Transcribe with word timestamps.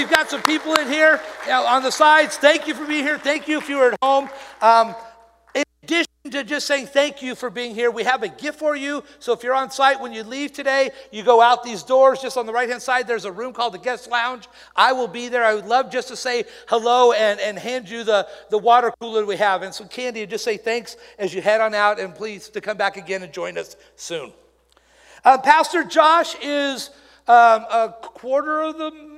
We've 0.00 0.08
got 0.08 0.30
some 0.30 0.40
people 0.40 0.76
in 0.76 0.88
here 0.88 1.20
on 1.46 1.82
the 1.82 1.90
sides. 1.90 2.38
Thank 2.38 2.66
you 2.66 2.72
for 2.72 2.86
being 2.86 3.04
here. 3.04 3.18
Thank 3.18 3.46
you 3.46 3.58
if 3.58 3.68
you 3.68 3.76
were 3.76 3.92
at 3.92 3.98
home. 4.02 4.30
Um, 4.62 4.94
in 5.54 5.62
addition 5.82 6.08
to 6.30 6.42
just 6.42 6.66
saying 6.66 6.86
thank 6.86 7.20
you 7.20 7.34
for 7.34 7.50
being 7.50 7.74
here, 7.74 7.90
we 7.90 8.04
have 8.04 8.22
a 8.22 8.28
gift 8.28 8.58
for 8.58 8.74
you. 8.74 9.04
So 9.18 9.34
if 9.34 9.42
you're 9.42 9.52
on 9.52 9.70
site 9.70 10.00
when 10.00 10.14
you 10.14 10.22
leave 10.22 10.54
today, 10.54 10.88
you 11.12 11.22
go 11.22 11.42
out 11.42 11.64
these 11.64 11.82
doors. 11.82 12.22
Just 12.22 12.38
on 12.38 12.46
the 12.46 12.52
right 12.52 12.66
hand 12.66 12.80
side, 12.80 13.06
there's 13.06 13.26
a 13.26 13.30
room 13.30 13.52
called 13.52 13.74
the 13.74 13.78
guest 13.78 14.08
lounge. 14.08 14.48
I 14.74 14.94
will 14.94 15.06
be 15.06 15.28
there. 15.28 15.44
I 15.44 15.52
would 15.52 15.66
love 15.66 15.92
just 15.92 16.08
to 16.08 16.16
say 16.16 16.44
hello 16.68 17.12
and, 17.12 17.38
and 17.38 17.58
hand 17.58 17.90
you 17.90 18.02
the, 18.02 18.26
the 18.48 18.56
water 18.56 18.90
cooler 19.02 19.26
we 19.26 19.36
have 19.36 19.60
and 19.60 19.74
some 19.74 19.88
candy 19.88 20.22
and 20.22 20.30
just 20.30 20.44
say 20.44 20.56
thanks 20.56 20.96
as 21.18 21.34
you 21.34 21.42
head 21.42 21.60
on 21.60 21.74
out. 21.74 22.00
And 22.00 22.14
please 22.14 22.48
to 22.48 22.62
come 22.62 22.78
back 22.78 22.96
again 22.96 23.22
and 23.22 23.34
join 23.34 23.58
us 23.58 23.76
soon. 23.96 24.32
Uh, 25.26 25.36
Pastor 25.36 25.84
Josh 25.84 26.36
is 26.40 26.88
um, 27.28 27.66
a 27.70 27.94
quarter 28.00 28.62
of 28.62 28.78
the 28.78 29.09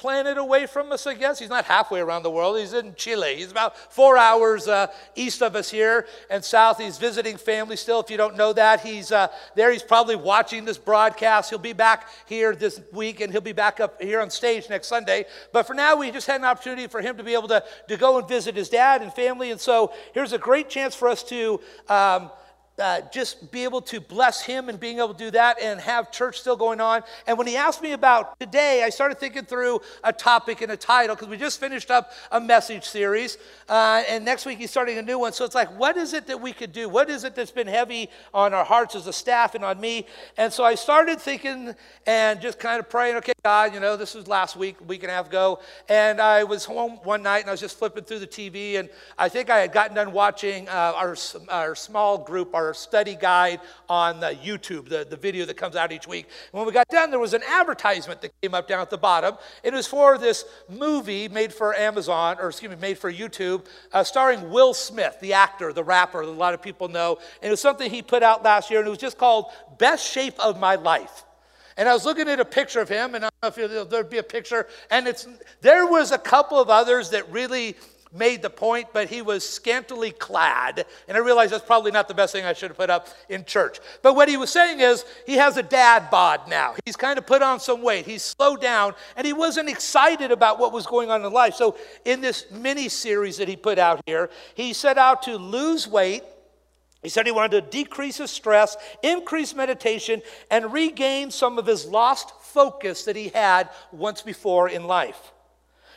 planet 0.00 0.38
away 0.38 0.64
from 0.64 0.90
us, 0.92 1.06
I 1.06 1.12
guess. 1.12 1.38
He's 1.38 1.50
not 1.50 1.66
halfway 1.66 2.00
around 2.00 2.22
the 2.22 2.30
world. 2.30 2.58
He's 2.58 2.72
in 2.72 2.94
Chile. 2.94 3.36
He's 3.36 3.50
about 3.50 3.76
four 3.92 4.16
hours 4.16 4.66
uh, 4.66 4.86
east 5.14 5.42
of 5.42 5.54
us 5.54 5.70
here 5.70 6.06
and 6.30 6.42
south. 6.42 6.78
He's 6.78 6.96
visiting 6.96 7.36
family 7.36 7.76
still. 7.76 8.00
If 8.00 8.10
you 8.10 8.16
don't 8.16 8.34
know 8.34 8.54
that, 8.54 8.80
he's 8.80 9.12
uh, 9.12 9.28
there. 9.54 9.70
He's 9.70 9.82
probably 9.82 10.16
watching 10.16 10.64
this 10.64 10.78
broadcast. 10.78 11.50
He'll 11.50 11.58
be 11.58 11.74
back 11.74 12.08
here 12.26 12.56
this 12.56 12.80
week 12.92 13.20
and 13.20 13.30
he'll 13.30 13.42
be 13.42 13.52
back 13.52 13.78
up 13.78 14.00
here 14.00 14.22
on 14.22 14.30
stage 14.30 14.70
next 14.70 14.88
Sunday. 14.88 15.26
But 15.52 15.66
for 15.66 15.74
now, 15.74 15.96
we 15.96 16.10
just 16.10 16.26
had 16.26 16.40
an 16.40 16.46
opportunity 16.46 16.86
for 16.86 17.02
him 17.02 17.18
to 17.18 17.22
be 17.22 17.34
able 17.34 17.48
to, 17.48 17.62
to 17.88 17.96
go 17.98 18.16
and 18.16 18.26
visit 18.26 18.56
his 18.56 18.70
dad 18.70 19.02
and 19.02 19.12
family. 19.12 19.50
And 19.50 19.60
so 19.60 19.92
here's 20.14 20.32
a 20.32 20.38
great 20.38 20.70
chance 20.70 20.94
for 20.94 21.08
us 21.08 21.22
to. 21.24 21.60
Um, 21.90 22.30
uh, 22.80 23.02
just 23.12 23.50
be 23.50 23.64
able 23.64 23.82
to 23.82 24.00
bless 24.00 24.42
him 24.42 24.68
and 24.68 24.80
being 24.80 24.98
able 24.98 25.14
to 25.14 25.18
do 25.18 25.30
that 25.30 25.60
and 25.60 25.80
have 25.80 26.10
church 26.10 26.40
still 26.40 26.56
going 26.56 26.80
on. 26.80 27.02
And 27.26 27.36
when 27.38 27.46
he 27.46 27.56
asked 27.56 27.82
me 27.82 27.92
about 27.92 28.38
today, 28.40 28.82
I 28.82 28.90
started 28.90 29.18
thinking 29.18 29.44
through 29.44 29.80
a 30.02 30.12
topic 30.12 30.62
and 30.62 30.72
a 30.72 30.76
title 30.76 31.14
because 31.14 31.28
we 31.28 31.36
just 31.36 31.60
finished 31.60 31.90
up 31.90 32.12
a 32.32 32.40
message 32.40 32.84
series. 32.84 33.38
Uh, 33.68 34.02
and 34.08 34.24
next 34.24 34.46
week 34.46 34.58
he's 34.58 34.70
starting 34.70 34.98
a 34.98 35.02
new 35.02 35.18
one. 35.18 35.32
So 35.32 35.44
it's 35.44 35.54
like, 35.54 35.78
what 35.78 35.96
is 35.96 36.14
it 36.14 36.26
that 36.26 36.40
we 36.40 36.52
could 36.52 36.72
do? 36.72 36.88
What 36.88 37.10
is 37.10 37.24
it 37.24 37.34
that's 37.34 37.50
been 37.50 37.66
heavy 37.66 38.08
on 38.32 38.54
our 38.54 38.64
hearts 38.64 38.94
as 38.94 39.06
a 39.06 39.12
staff 39.12 39.54
and 39.54 39.64
on 39.64 39.80
me? 39.80 40.06
And 40.36 40.52
so 40.52 40.64
I 40.64 40.74
started 40.74 41.20
thinking 41.20 41.74
and 42.06 42.40
just 42.40 42.58
kind 42.58 42.80
of 42.80 42.88
praying, 42.88 43.16
okay, 43.16 43.32
God, 43.44 43.74
you 43.74 43.80
know, 43.80 43.96
this 43.96 44.14
was 44.14 44.26
last 44.26 44.56
week, 44.56 44.76
week 44.88 45.02
and 45.02 45.10
a 45.10 45.14
half 45.14 45.28
ago. 45.28 45.60
And 45.88 46.20
I 46.20 46.44
was 46.44 46.64
home 46.64 46.98
one 47.04 47.22
night 47.22 47.40
and 47.40 47.48
I 47.48 47.52
was 47.52 47.60
just 47.60 47.78
flipping 47.78 48.04
through 48.04 48.20
the 48.20 48.26
TV. 48.26 48.78
And 48.78 48.88
I 49.18 49.28
think 49.28 49.50
I 49.50 49.58
had 49.60 49.72
gotten 49.72 49.94
done 49.94 50.12
watching 50.12 50.68
uh, 50.68 50.92
our, 50.96 51.16
our 51.48 51.74
small 51.74 52.18
group, 52.18 52.54
our 52.54 52.69
study 52.74 53.14
guide 53.14 53.60
on 53.88 54.20
the 54.20 54.28
YouTube, 54.28 54.88
the, 54.88 55.06
the 55.08 55.16
video 55.16 55.44
that 55.46 55.56
comes 55.56 55.76
out 55.76 55.92
each 55.92 56.06
week. 56.06 56.26
And 56.52 56.58
when 56.58 56.66
we 56.66 56.72
got 56.72 56.88
done, 56.88 57.10
there 57.10 57.18
was 57.18 57.34
an 57.34 57.42
advertisement 57.48 58.20
that 58.22 58.32
came 58.42 58.54
up 58.54 58.68
down 58.68 58.80
at 58.80 58.90
the 58.90 58.98
bottom. 58.98 59.36
It 59.62 59.72
was 59.72 59.86
for 59.86 60.18
this 60.18 60.44
movie 60.68 61.28
made 61.28 61.52
for 61.52 61.74
Amazon, 61.74 62.36
or 62.40 62.48
excuse 62.48 62.70
me, 62.70 62.76
made 62.76 62.98
for 62.98 63.12
YouTube, 63.12 63.66
uh, 63.92 64.04
starring 64.04 64.50
Will 64.50 64.74
Smith, 64.74 65.18
the 65.20 65.32
actor, 65.32 65.72
the 65.72 65.84
rapper 65.84 66.24
that 66.24 66.30
a 66.30 66.32
lot 66.32 66.54
of 66.54 66.62
people 66.62 66.88
know. 66.88 67.18
And 67.42 67.48
it 67.48 67.50
was 67.50 67.60
something 67.60 67.90
he 67.90 68.02
put 68.02 68.22
out 68.22 68.42
last 68.42 68.70
year, 68.70 68.80
and 68.80 68.86
it 68.86 68.90
was 68.90 68.98
just 68.98 69.18
called 69.18 69.46
Best 69.78 70.10
Shape 70.10 70.38
of 70.38 70.58
My 70.58 70.76
Life. 70.76 71.24
And 71.76 71.88
I 71.88 71.94
was 71.94 72.04
looking 72.04 72.28
at 72.28 72.40
a 72.40 72.44
picture 72.44 72.80
of 72.80 72.88
him, 72.88 73.14
and 73.14 73.24
I 73.24 73.30
don't 73.42 73.56
know 73.56 73.80
if 73.80 73.88
there'd 73.88 74.10
be 74.10 74.18
a 74.18 74.22
picture, 74.22 74.66
and 74.90 75.08
it's 75.08 75.26
there 75.62 75.86
was 75.86 76.12
a 76.12 76.18
couple 76.18 76.60
of 76.60 76.68
others 76.68 77.10
that 77.10 77.30
really 77.32 77.76
made 78.12 78.42
the 78.42 78.50
point, 78.50 78.88
but 78.92 79.08
he 79.08 79.22
was 79.22 79.48
scantily 79.48 80.10
clad. 80.10 80.84
And 81.06 81.16
I 81.16 81.20
realized 81.20 81.52
that's 81.52 81.64
probably 81.64 81.92
not 81.92 82.08
the 82.08 82.14
best 82.14 82.32
thing 82.32 82.44
I 82.44 82.52
should 82.52 82.70
have 82.70 82.76
put 82.76 82.90
up 82.90 83.08
in 83.28 83.44
church. 83.44 83.78
But 84.02 84.14
what 84.14 84.28
he 84.28 84.36
was 84.36 84.50
saying 84.50 84.80
is 84.80 85.04
he 85.26 85.36
has 85.36 85.56
a 85.56 85.62
dad 85.62 86.10
bod 86.10 86.48
now. 86.48 86.74
He's 86.84 86.96
kind 86.96 87.18
of 87.18 87.26
put 87.26 87.42
on 87.42 87.60
some 87.60 87.82
weight. 87.82 88.06
He's 88.06 88.22
slowed 88.22 88.60
down, 88.60 88.94
and 89.16 89.26
he 89.26 89.32
wasn't 89.32 89.68
excited 89.68 90.32
about 90.32 90.58
what 90.58 90.72
was 90.72 90.86
going 90.86 91.10
on 91.10 91.24
in 91.24 91.32
life. 91.32 91.54
So 91.54 91.76
in 92.04 92.20
this 92.20 92.50
mini 92.50 92.88
series 92.88 93.36
that 93.38 93.48
he 93.48 93.56
put 93.56 93.78
out 93.78 94.00
here, 94.06 94.30
he 94.54 94.72
set 94.72 94.98
out 94.98 95.22
to 95.22 95.36
lose 95.36 95.86
weight. 95.86 96.24
He 97.02 97.08
said 97.08 97.24
he 97.26 97.32
wanted 97.32 97.62
to 97.62 97.70
decrease 97.70 98.18
his 98.18 98.30
stress, 98.30 98.76
increase 99.02 99.54
meditation, 99.54 100.20
and 100.50 100.72
regain 100.72 101.30
some 101.30 101.58
of 101.58 101.66
his 101.66 101.86
lost 101.86 102.30
focus 102.42 103.04
that 103.04 103.16
he 103.16 103.28
had 103.28 103.70
once 103.92 104.20
before 104.20 104.68
in 104.68 104.84
life. 104.84 105.32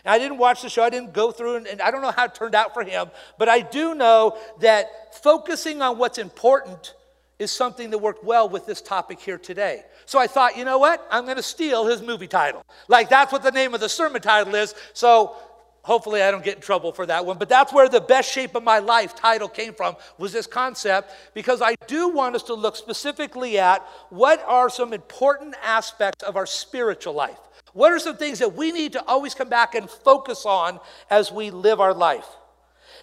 I 0.05 0.19
didn't 0.19 0.37
watch 0.37 0.61
the 0.61 0.69
show, 0.69 0.83
I 0.83 0.89
didn't 0.89 1.13
go 1.13 1.31
through, 1.31 1.55
and, 1.55 1.67
and 1.67 1.81
I 1.81 1.91
don't 1.91 2.01
know 2.01 2.11
how 2.11 2.25
it 2.25 2.35
turned 2.35 2.55
out 2.55 2.73
for 2.73 2.83
him, 2.83 3.09
but 3.37 3.47
I 3.47 3.61
do 3.61 3.95
know 3.95 4.37
that 4.59 5.15
focusing 5.23 5.81
on 5.81 5.97
what's 5.97 6.17
important 6.17 6.93
is 7.39 7.51
something 7.51 7.89
that 7.91 7.97
worked 7.97 8.23
well 8.23 8.49
with 8.49 8.65
this 8.65 8.81
topic 8.81 9.19
here 9.19 9.37
today. 9.37 9.83
So 10.05 10.19
I 10.19 10.27
thought, 10.27 10.57
you 10.57 10.65
know 10.65 10.77
what? 10.77 11.05
I'm 11.09 11.25
going 11.25 11.37
to 11.37 11.43
steal 11.43 11.85
his 11.85 12.01
movie 12.01 12.27
title. 12.27 12.63
Like 12.87 13.09
that's 13.09 13.31
what 13.31 13.43
the 13.43 13.51
name 13.51 13.73
of 13.73 13.79
the 13.79 13.89
sermon 13.89 14.21
title 14.21 14.55
is. 14.55 14.75
So 14.93 15.35
hopefully 15.81 16.21
I 16.21 16.31
don't 16.31 16.43
get 16.43 16.55
in 16.55 16.61
trouble 16.61 16.91
for 16.91 17.05
that 17.05 17.25
one. 17.25 17.37
But 17.37 17.49
that's 17.49 17.71
where 17.73 17.87
the 17.87 18.01
best 18.01 18.31
shape 18.31 18.55
of 18.55 18.63
my 18.63 18.79
life 18.79 19.15
title 19.15 19.47
came 19.47 19.73
from 19.73 19.95
was 20.17 20.31
this 20.31 20.47
concept 20.47 21.11
because 21.33 21.61
I 21.61 21.75
do 21.87 22.09
want 22.09 22.35
us 22.35 22.43
to 22.43 22.53
look 22.53 22.75
specifically 22.75 23.59
at 23.59 23.85
what 24.09 24.43
are 24.47 24.69
some 24.69 24.93
important 24.93 25.55
aspects 25.63 26.23
of 26.23 26.35
our 26.35 26.45
spiritual 26.45 27.13
life. 27.13 27.39
What 27.73 27.91
are 27.91 27.99
some 27.99 28.17
things 28.17 28.39
that 28.39 28.53
we 28.53 28.71
need 28.71 28.93
to 28.93 29.03
always 29.05 29.33
come 29.33 29.49
back 29.49 29.75
and 29.75 29.89
focus 29.89 30.45
on 30.45 30.79
as 31.09 31.31
we 31.31 31.51
live 31.51 31.81
our 31.81 31.93
life? 31.93 32.27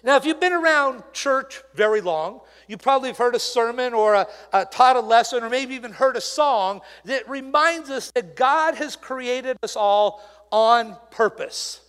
Now, 0.03 0.15
if 0.15 0.25
you've 0.25 0.39
been 0.39 0.53
around 0.53 1.03
church 1.13 1.61
very 1.75 2.01
long, 2.01 2.41
you 2.67 2.77
probably 2.77 3.09
have 3.09 3.17
heard 3.17 3.35
a 3.35 3.39
sermon 3.39 3.93
or 3.93 4.15
a, 4.15 4.27
a, 4.53 4.65
taught 4.65 4.95
a 4.95 5.01
lesson 5.01 5.43
or 5.43 5.49
maybe 5.49 5.75
even 5.75 5.91
heard 5.91 6.15
a 6.15 6.21
song 6.21 6.81
that 7.05 7.29
reminds 7.29 7.89
us 7.89 8.11
that 8.15 8.35
God 8.35 8.75
has 8.75 8.95
created 8.95 9.57
us 9.61 9.75
all 9.75 10.23
on 10.51 10.97
purpose. 11.11 11.81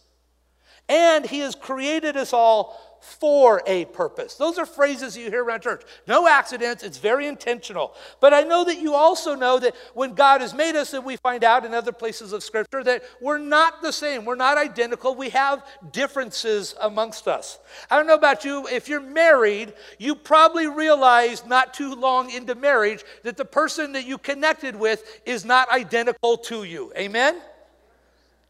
And 0.89 1.25
He 1.25 1.39
has 1.39 1.55
created 1.55 2.17
us 2.17 2.33
all 2.33 2.92
for 3.03 3.63
a 3.67 3.85
purpose. 3.87 4.35
Those 4.35 4.59
are 4.59 4.65
phrases 4.65 5.17
you 5.17 5.29
hear 5.29 5.45
around 5.45 5.63
church. 5.63 5.83
No 6.07 6.29
accidents, 6.29 6.85
it's 6.85 6.99
very 6.99 7.27
intentional. 7.27 7.95
But 8.21 8.33
I 8.33 8.43
know 8.43 8.65
that 8.65 8.81
you 8.81 8.95
also 8.95 9.35
know 9.35 9.59
that 9.59 9.75
when 9.95 10.15
God 10.15 10.41
has 10.41 10.55
made 10.55 10.77
us, 10.77 10.95
and 10.95 11.05
we 11.05 11.17
find 11.17 11.43
out 11.43 11.65
in 11.65 11.75
other 11.75 11.93
places 11.93 12.33
of 12.33 12.45
Scripture 12.45 12.85
that 12.85 13.03
we're 13.21 13.39
not 13.39 13.83
the 13.83 13.93
same, 13.93 14.25
we're 14.25 14.37
not 14.37 14.57
identical, 14.57 15.17
we 15.17 15.31
have 15.31 15.67
differences 15.91 16.77
amongst 16.81 17.27
us. 17.27 17.59
I 17.91 17.97
don't 17.97 18.07
know 18.07 18.15
about 18.15 18.45
you, 18.45 18.69
if 18.69 18.89
you're 18.89 19.01
married, 19.01 19.75
you 19.99 20.15
probably 20.15 20.69
realized 20.69 21.47
not 21.47 21.75
too 21.75 21.95
long 21.95 22.31
into 22.31 22.55
marriage 22.55 23.05
that 23.25 23.37
the 23.37 23.45
person 23.45 23.93
that 23.93 24.07
you 24.07 24.17
connected 24.17 24.77
with 24.77 25.21
is 25.27 25.45
not 25.45 25.69
identical 25.71 26.37
to 26.39 26.63
you. 26.63 26.93
Amen? 26.97 27.41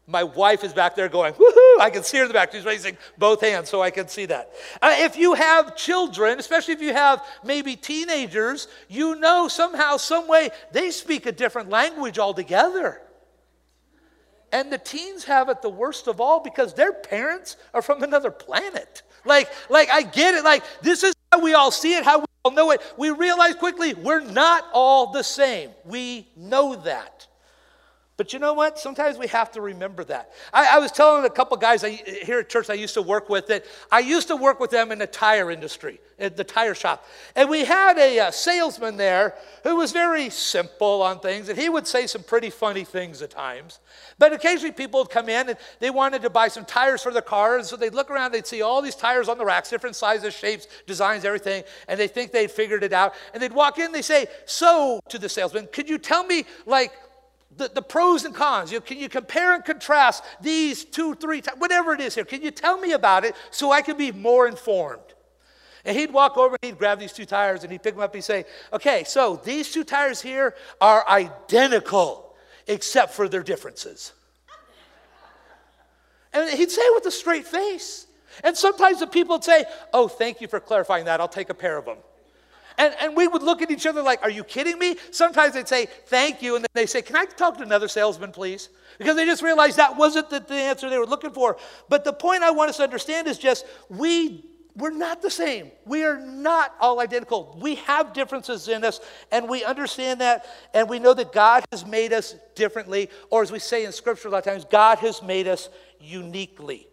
My 0.05 0.23
wife 0.23 0.65
is 0.65 0.73
back 0.73 0.95
there 0.95 1.07
going, 1.07 1.33
woohoo! 1.33 1.79
I 1.79 1.89
can 1.89 2.03
see 2.03 2.17
her 2.17 2.23
in 2.23 2.27
the 2.27 2.33
back. 2.33 2.51
She's 2.51 2.65
raising 2.65 2.97
both 3.17 3.39
hands 3.39 3.69
so 3.69 3.81
I 3.81 3.89
can 3.89 4.09
see 4.09 4.25
that. 4.25 4.51
Uh, 4.81 4.95
if 4.97 5.15
you 5.15 5.33
have 5.33 5.77
children, 5.77 6.39
especially 6.39 6.73
if 6.73 6.81
you 6.81 6.93
have 6.93 7.23
maybe 7.43 7.77
teenagers, 7.77 8.67
you 8.89 9.15
know 9.15 9.47
somehow, 9.47 9.95
some 9.95 10.27
way, 10.27 10.49
they 10.73 10.91
speak 10.91 11.25
a 11.25 11.31
different 11.31 11.69
language 11.69 12.19
altogether. 12.19 13.01
And 14.51 14.71
the 14.71 14.77
teens 14.77 15.23
have 15.23 15.47
it 15.47 15.61
the 15.61 15.69
worst 15.69 16.07
of 16.07 16.19
all 16.19 16.41
because 16.41 16.73
their 16.73 16.93
parents 16.93 17.55
are 17.73 17.81
from 17.81 18.03
another 18.03 18.29
planet. 18.29 19.03
Like, 19.25 19.49
like 19.69 19.89
I 19.89 20.03
get 20.03 20.35
it. 20.35 20.43
Like, 20.43 20.63
this 20.81 21.03
is 21.03 21.13
how 21.31 21.39
we 21.39 21.53
all 21.53 21.71
see 21.71 21.95
it, 21.95 22.03
how 22.03 22.19
we 22.19 22.25
all 22.43 22.51
know 22.51 22.71
it. 22.71 22.81
We 22.97 23.09
realize 23.09 23.55
quickly 23.55 23.93
we're 23.93 24.19
not 24.19 24.65
all 24.73 25.11
the 25.11 25.23
same. 25.23 25.71
We 25.85 26.27
know 26.35 26.75
that. 26.75 27.27
But 28.15 28.31
you 28.31 28.37
know 28.37 28.53
what? 28.53 28.77
Sometimes 28.77 29.17
we 29.17 29.27
have 29.27 29.51
to 29.53 29.61
remember 29.61 30.03
that. 30.03 30.31
I, 30.53 30.75
I 30.75 30.79
was 30.79 30.91
telling 30.91 31.25
a 31.25 31.29
couple 31.31 31.57
guys 31.57 31.83
I, 31.83 31.89
here 31.89 32.39
at 32.39 32.49
church 32.49 32.69
I 32.69 32.75
used 32.75 32.93
to 32.93 33.01
work 33.01 33.27
with 33.27 33.47
that 33.47 33.65
I 33.91 33.99
used 33.99 34.27
to 34.27 34.35
work 34.35 34.59
with 34.59 34.69
them 34.69 34.91
in 34.91 34.99
the 34.99 35.07
tire 35.07 35.49
industry, 35.49 35.99
at 36.19 36.37
the 36.37 36.43
tire 36.43 36.75
shop. 36.75 37.03
And 37.35 37.49
we 37.49 37.65
had 37.65 37.97
a, 37.97 38.19
a 38.19 38.31
salesman 38.31 38.97
there 38.97 39.33
who 39.63 39.77
was 39.77 39.91
very 39.91 40.29
simple 40.29 41.01
on 41.01 41.21
things, 41.21 41.49
and 41.49 41.57
he 41.57 41.69
would 41.69 41.87
say 41.87 42.05
some 42.05 42.21
pretty 42.21 42.51
funny 42.51 42.83
things 42.83 43.23
at 43.23 43.31
times. 43.31 43.79
But 44.19 44.31
occasionally 44.31 44.73
people 44.73 44.99
would 44.99 45.09
come 45.09 45.27
in 45.27 45.49
and 45.49 45.57
they 45.79 45.89
wanted 45.89 46.21
to 46.21 46.29
buy 46.29 46.49
some 46.49 46.65
tires 46.65 47.01
for 47.01 47.11
their 47.11 47.23
car. 47.23 47.57
And 47.57 47.65
so 47.65 47.75
they'd 47.75 47.95
look 47.95 48.11
around, 48.11 48.31
they'd 48.31 48.45
see 48.45 48.61
all 48.61 48.83
these 48.83 48.95
tires 48.95 49.27
on 49.27 49.39
the 49.39 49.45
racks, 49.45 49.71
different 49.71 49.95
sizes, 49.95 50.35
shapes, 50.35 50.67
designs, 50.85 51.25
everything. 51.25 51.63
And 51.87 51.99
they 51.99 52.07
think 52.07 52.31
they'd 52.31 52.51
figured 52.51 52.83
it 52.83 52.93
out. 52.93 53.15
And 53.33 53.41
they'd 53.41 53.51
walk 53.51 53.79
in, 53.79 53.91
they 53.91 54.03
say, 54.03 54.27
So, 54.45 54.99
to 55.09 55.17
the 55.17 55.29
salesman, 55.29 55.67
could 55.71 55.89
you 55.89 55.97
tell 55.97 56.23
me, 56.23 56.45
like, 56.67 56.93
the, 57.57 57.69
the 57.73 57.81
pros 57.81 58.25
and 58.25 58.33
cons. 58.33 58.71
You 58.71 58.81
can 58.81 58.97
you 58.97 59.09
compare 59.09 59.53
and 59.53 59.63
contrast 59.63 60.23
these 60.41 60.83
two, 60.83 61.15
three, 61.15 61.41
whatever 61.57 61.93
it 61.93 62.01
is 62.01 62.15
here? 62.15 62.25
Can 62.25 62.41
you 62.41 62.51
tell 62.51 62.79
me 62.79 62.93
about 62.93 63.25
it 63.25 63.35
so 63.51 63.71
I 63.71 63.81
can 63.81 63.97
be 63.97 64.11
more 64.11 64.47
informed? 64.47 65.01
And 65.85 65.97
he'd 65.97 66.13
walk 66.13 66.37
over 66.37 66.55
and 66.61 66.71
he'd 66.71 66.77
grab 66.77 66.99
these 66.99 67.11
two 67.11 67.25
tires 67.25 67.63
and 67.63 67.71
he'd 67.71 67.83
pick 67.83 67.95
them 67.95 68.03
up 68.03 68.11
and 68.11 68.17
he'd 68.17 68.25
say, 68.25 68.45
okay, 68.71 69.03
so 69.03 69.41
these 69.43 69.71
two 69.71 69.83
tires 69.83 70.21
here 70.21 70.55
are 70.79 71.07
identical 71.07 72.35
except 72.67 73.13
for 73.13 73.27
their 73.27 73.43
differences. 73.43 74.13
And 76.31 76.49
he'd 76.49 76.71
say 76.71 76.81
it 76.81 76.95
with 76.95 77.05
a 77.05 77.11
straight 77.11 77.45
face. 77.45 78.07
And 78.43 78.57
sometimes 78.57 78.99
the 78.99 79.07
people 79.07 79.35
would 79.35 79.43
say, 79.43 79.65
oh, 79.93 80.07
thank 80.07 80.41
you 80.41 80.47
for 80.47 80.59
clarifying 80.59 81.05
that. 81.05 81.19
I'll 81.19 81.27
take 81.27 81.49
a 81.49 81.53
pair 81.53 81.77
of 81.77 81.85
them. 81.85 81.97
And, 82.77 82.93
and 82.99 83.15
we 83.15 83.27
would 83.27 83.43
look 83.43 83.61
at 83.61 83.71
each 83.71 83.85
other 83.85 84.01
like, 84.01 84.21
Are 84.23 84.29
you 84.29 84.43
kidding 84.43 84.79
me? 84.79 84.97
Sometimes 85.11 85.53
they'd 85.53 85.67
say, 85.67 85.87
Thank 86.05 86.41
you. 86.41 86.55
And 86.55 86.63
then 86.63 86.69
they 86.73 86.85
say, 86.85 87.01
Can 87.01 87.15
I 87.15 87.25
talk 87.25 87.57
to 87.57 87.63
another 87.63 87.87
salesman, 87.87 88.31
please? 88.31 88.69
Because 88.97 89.15
they 89.15 89.25
just 89.25 89.41
realized 89.41 89.77
that 89.77 89.97
wasn't 89.97 90.29
the, 90.29 90.39
the 90.39 90.55
answer 90.55 90.89
they 90.89 90.97
were 90.97 91.05
looking 91.05 91.31
for. 91.31 91.57
But 91.89 92.03
the 92.03 92.13
point 92.13 92.43
I 92.43 92.51
want 92.51 92.69
us 92.69 92.77
to 92.77 92.83
understand 92.83 93.27
is 93.27 93.37
just 93.37 93.65
we 93.89 94.45
we're 94.75 94.91
not 94.91 95.21
the 95.21 95.29
same. 95.29 95.71
We 95.85 96.03
are 96.03 96.19
not 96.19 96.73
all 96.79 96.99
identical. 96.99 97.55
We 97.61 97.75
have 97.75 98.11
differences 98.13 98.67
in 98.67 98.83
us, 98.83 98.99
and 99.31 99.47
we 99.47 99.63
understand 99.63 100.21
that, 100.21 100.45
and 100.73 100.89
we 100.89 100.97
know 100.97 101.13
that 101.13 101.31
God 101.31 101.63
has 101.71 101.85
made 101.85 102.11
us 102.11 102.35
differently, 102.55 103.09
or 103.29 103.43
as 103.43 103.51
we 103.51 103.59
say 103.59 103.85
in 103.85 103.91
Scripture 103.91 104.29
a 104.29 104.31
lot 104.31 104.39
of 104.39 104.45
times, 104.45 104.65
God 104.65 104.97
has 104.99 105.21
made 105.21 105.47
us 105.47 105.69
uniquely. 105.99 106.87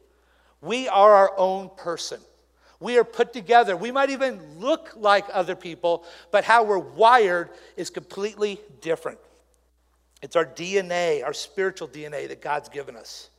We 0.61 0.89
are 0.89 1.13
our 1.15 1.33
own 1.39 1.71
person. 1.77 2.21
We 2.81 2.99
are 2.99 3.05
put 3.05 3.33
together. 3.33 3.77
We 3.77 3.93
might 3.93 4.11
even 4.11 4.41
look 4.59 4.93
like 4.97 5.27
other 5.33 5.55
people, 5.55 6.05
but 6.31 6.45
how 6.45 6.65
we're 6.65 6.79
wired 6.79 7.51
is 7.77 7.91
completely 7.91 8.61
different. 8.81 9.19
It's 10.23 10.35
our 10.35 10.47
DNA, 10.47 11.23
our 11.25 11.35
spiritual 11.35 11.89
DNA 11.89 12.29
that 12.29 12.41
God's 12.41 12.69
given 12.71 12.97
us. 12.97 13.31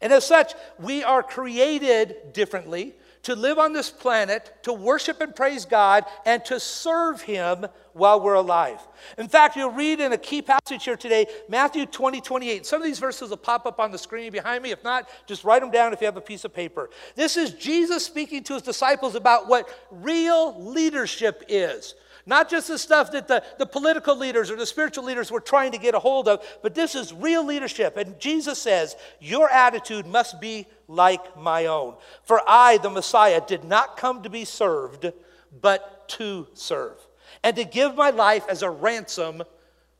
And 0.00 0.12
as 0.12 0.24
such, 0.24 0.54
we 0.78 1.04
are 1.04 1.22
created 1.22 2.32
differently 2.32 2.94
to 3.22 3.34
live 3.34 3.58
on 3.58 3.72
this 3.72 3.90
planet, 3.90 4.52
to 4.62 4.72
worship 4.72 5.20
and 5.20 5.34
praise 5.34 5.64
God, 5.64 6.04
and 6.24 6.44
to 6.46 6.58
serve 6.58 7.20
Him 7.22 7.66
while 7.92 8.20
we're 8.20 8.34
alive. 8.34 8.80
In 9.18 9.28
fact, 9.28 9.56
you'll 9.56 9.70
read 9.70 10.00
in 10.00 10.12
a 10.12 10.18
key 10.18 10.42
passage 10.42 10.84
here 10.84 10.96
today, 10.96 11.26
Matthew 11.48 11.86
20, 11.86 12.20
28. 12.20 12.64
Some 12.64 12.80
of 12.80 12.86
these 12.86 12.98
verses 12.98 13.30
will 13.30 13.36
pop 13.36 13.66
up 13.66 13.80
on 13.80 13.90
the 13.90 13.98
screen 13.98 14.32
behind 14.32 14.62
me. 14.62 14.70
If 14.70 14.84
not, 14.84 15.08
just 15.26 15.44
write 15.44 15.60
them 15.60 15.70
down 15.70 15.92
if 15.92 16.00
you 16.00 16.06
have 16.06 16.16
a 16.16 16.20
piece 16.20 16.44
of 16.44 16.54
paper. 16.54 16.90
This 17.14 17.36
is 17.36 17.52
Jesus 17.52 18.04
speaking 18.04 18.42
to 18.44 18.54
his 18.54 18.62
disciples 18.62 19.14
about 19.14 19.48
what 19.48 19.68
real 19.90 20.62
leadership 20.62 21.44
is. 21.48 21.94
Not 22.26 22.50
just 22.50 22.68
the 22.68 22.78
stuff 22.78 23.12
that 23.12 23.28
the, 23.28 23.42
the 23.58 23.66
political 23.66 24.16
leaders 24.16 24.50
or 24.50 24.56
the 24.56 24.66
spiritual 24.66 25.04
leaders 25.04 25.30
were 25.30 25.40
trying 25.40 25.72
to 25.72 25.78
get 25.78 25.94
a 25.94 25.98
hold 25.98 26.28
of, 26.28 26.44
but 26.62 26.74
this 26.74 26.94
is 26.94 27.12
real 27.12 27.44
leadership. 27.44 27.96
And 27.96 28.18
Jesus 28.20 28.58
says, 28.58 28.96
Your 29.20 29.48
attitude 29.50 30.06
must 30.06 30.40
be 30.40 30.66
like 30.86 31.36
my 31.36 31.66
own. 31.66 31.96
For 32.22 32.42
I, 32.46 32.78
the 32.78 32.90
Messiah, 32.90 33.40
did 33.46 33.64
not 33.64 33.96
come 33.96 34.22
to 34.22 34.30
be 34.30 34.44
served, 34.44 35.12
but 35.60 36.08
to 36.10 36.46
serve, 36.54 36.96
and 37.42 37.56
to 37.56 37.64
give 37.64 37.94
my 37.94 38.10
life 38.10 38.44
as 38.48 38.62
a 38.62 38.70
ransom 38.70 39.42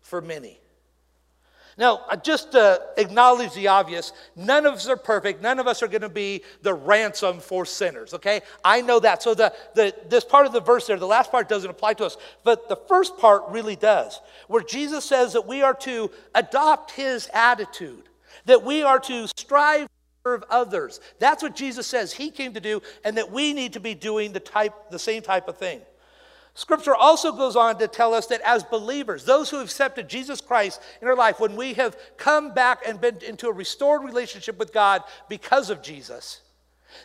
for 0.01 0.21
many. 0.21 0.60
Now, 1.81 2.03
uh, 2.11 2.17
just 2.17 2.53
to 2.53 2.79
acknowledge 2.99 3.55
the 3.55 3.69
obvious, 3.69 4.13
none 4.37 4.67
of 4.67 4.75
us 4.75 4.87
are 4.87 4.99
perfect. 4.99 5.41
None 5.41 5.59
of 5.59 5.67
us 5.67 5.83
are 5.83 5.89
going 5.89 6.03
to 6.03 6.11
be 6.11 6.43
the 6.61 6.75
ransom 6.75 7.41
for 7.41 7.65
sinners, 7.65 8.13
okay? 8.13 8.43
I 8.63 8.83
know 8.83 9.01
that. 9.01 9.23
So 9.23 9.33
the, 9.33 9.55
the, 9.75 9.95
this 10.11 10.23
part 10.23 10.45
of 10.45 10.53
the 10.53 10.61
verse 10.61 10.87
there, 10.87 10.99
the 10.99 11.07
last 11.07 11.31
part 11.31 11.49
doesn't 11.49 11.71
apply 11.71 11.95
to 11.95 12.05
us, 12.05 12.19
but 12.45 12.69
the 12.69 12.77
first 12.77 13.17
part 13.17 13.45
really 13.49 13.77
does, 13.77 14.21
where 14.47 14.63
Jesus 14.63 15.07
says 15.07 15.33
that 15.33 15.47
we 15.47 15.63
are 15.63 15.73
to 15.77 16.11
adopt 16.35 16.91
his 16.91 17.31
attitude, 17.33 18.11
that 18.45 18.63
we 18.63 18.83
are 18.83 19.01
to 19.01 19.27
strive 19.29 19.87
to 19.87 19.93
serve 20.23 20.45
others. 20.51 21.01
That's 21.19 21.43
what 21.43 21.57
Jesus 21.57 21.87
says 21.87 22.13
he 22.13 22.31
came 22.31 22.53
to 22.53 22.61
do, 22.61 22.83
and 23.05 23.17
that 23.17 23.33
we 23.33 23.55
need 23.55 23.73
to 23.73 23.81
be 23.81 23.95
doing 23.95 24.33
the 24.33 24.41
type, 24.41 24.75
the 24.91 24.99
same 24.99 25.23
type 25.23 25.49
of 25.49 25.57
thing. 25.57 25.81
Scripture 26.61 26.95
also 26.95 27.33
goes 27.33 27.57
on 27.57 27.79
to 27.79 27.89
tell 27.89 28.13
us 28.13 28.27
that 28.27 28.43
as 28.43 28.63
believers, 28.63 29.25
those 29.25 29.49
who 29.49 29.57
have 29.57 29.65
accepted 29.65 30.11
Jesus 30.11 30.43
Christ 30.43 30.79
in 31.01 31.09
our 31.09 31.17
life, 31.17 31.41
when 31.41 31.57
we 31.57 31.73
have 31.73 31.97
come 32.19 32.53
back 32.53 32.87
and 32.87 33.01
been 33.01 33.17
into 33.27 33.49
a 33.49 33.53
restored 33.53 34.05
relationship 34.05 34.59
with 34.59 34.71
God 34.71 35.03
because 35.31 35.71
of 35.71 35.81
Jesus, 35.81 36.43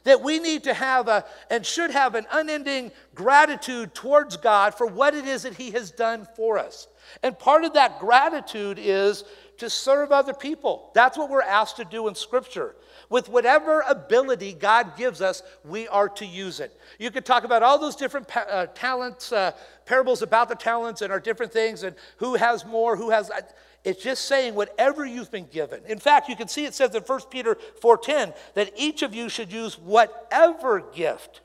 that 0.04 0.22
we 0.22 0.40
need 0.40 0.66
to 0.66 0.74
have 0.74 1.08
a 1.08 1.24
and 1.50 1.66
should 1.66 1.92
have 1.92 2.16
an 2.16 2.26
unending 2.34 2.92
gratitude 3.14 3.96
towards 3.96 4.36
God 4.36 4.76
for 4.76 4.88
what 4.88 5.16
it 5.16 5.24
is 5.24 5.44
that 5.44 5.54
He 5.54 5.72
has 5.72 5.90
done 5.90 6.28
for 6.36 6.58
us. 6.60 6.90
And 7.24 7.40
part 7.40 7.64
of 7.64 7.76
that 7.76 8.00
gratitude 8.00 8.78
is 8.78 9.24
to 9.60 9.70
serve 9.70 10.12
other 10.12 10.34
people. 10.34 10.92
That's 10.94 11.18
what 11.18 11.30
we're 11.30 11.42
asked 11.42 11.78
to 11.78 11.86
do 11.86 12.10
in 12.10 12.16
Scripture. 12.16 12.76
With 13.10 13.30
whatever 13.30 13.82
ability 13.88 14.54
God 14.54 14.98
gives 14.98 15.22
us, 15.22 15.44
we 15.64 15.88
are 15.88 16.10
to 16.10 16.26
use 16.26 16.60
it. 16.60 16.78
You 17.00 17.12
could 17.12 17.26
talk 17.26 17.44
about 17.44 17.64
all 17.64 17.78
those 17.78 17.96
different 17.96 18.28
pa- 18.28 18.46
uh, 18.50 18.66
talents, 18.68 19.32
uh, 19.32 19.52
parables 19.86 20.22
about 20.22 20.50
the 20.50 20.56
talents 20.56 21.02
and 21.02 21.12
our 21.12 21.20
different 21.20 21.54
things, 21.54 21.84
and 21.84 21.96
who 22.18 22.36
has 22.36 22.66
more, 22.66 22.96
who 22.96 23.12
has. 23.12 23.30
Uh, 23.30 23.42
it's 23.84 24.02
just 24.02 24.26
saying 24.26 24.56
whatever 24.56 25.06
you've 25.06 25.30
been 25.30 25.48
given. 25.52 25.82
In 25.86 26.00
fact, 26.00 26.28
you 26.28 26.36
can 26.36 26.48
see 26.48 26.66
it 26.66 26.74
says 26.74 26.96
in 26.96 27.04
1 27.04 27.30
Peter 27.30 27.56
4:10 27.82 28.34
that 28.56 28.72
each 28.76 29.04
of 29.04 29.14
you 29.14 29.30
should 29.30 29.54
use 29.54 29.78
whatever 29.78 30.80
gift 30.80 31.42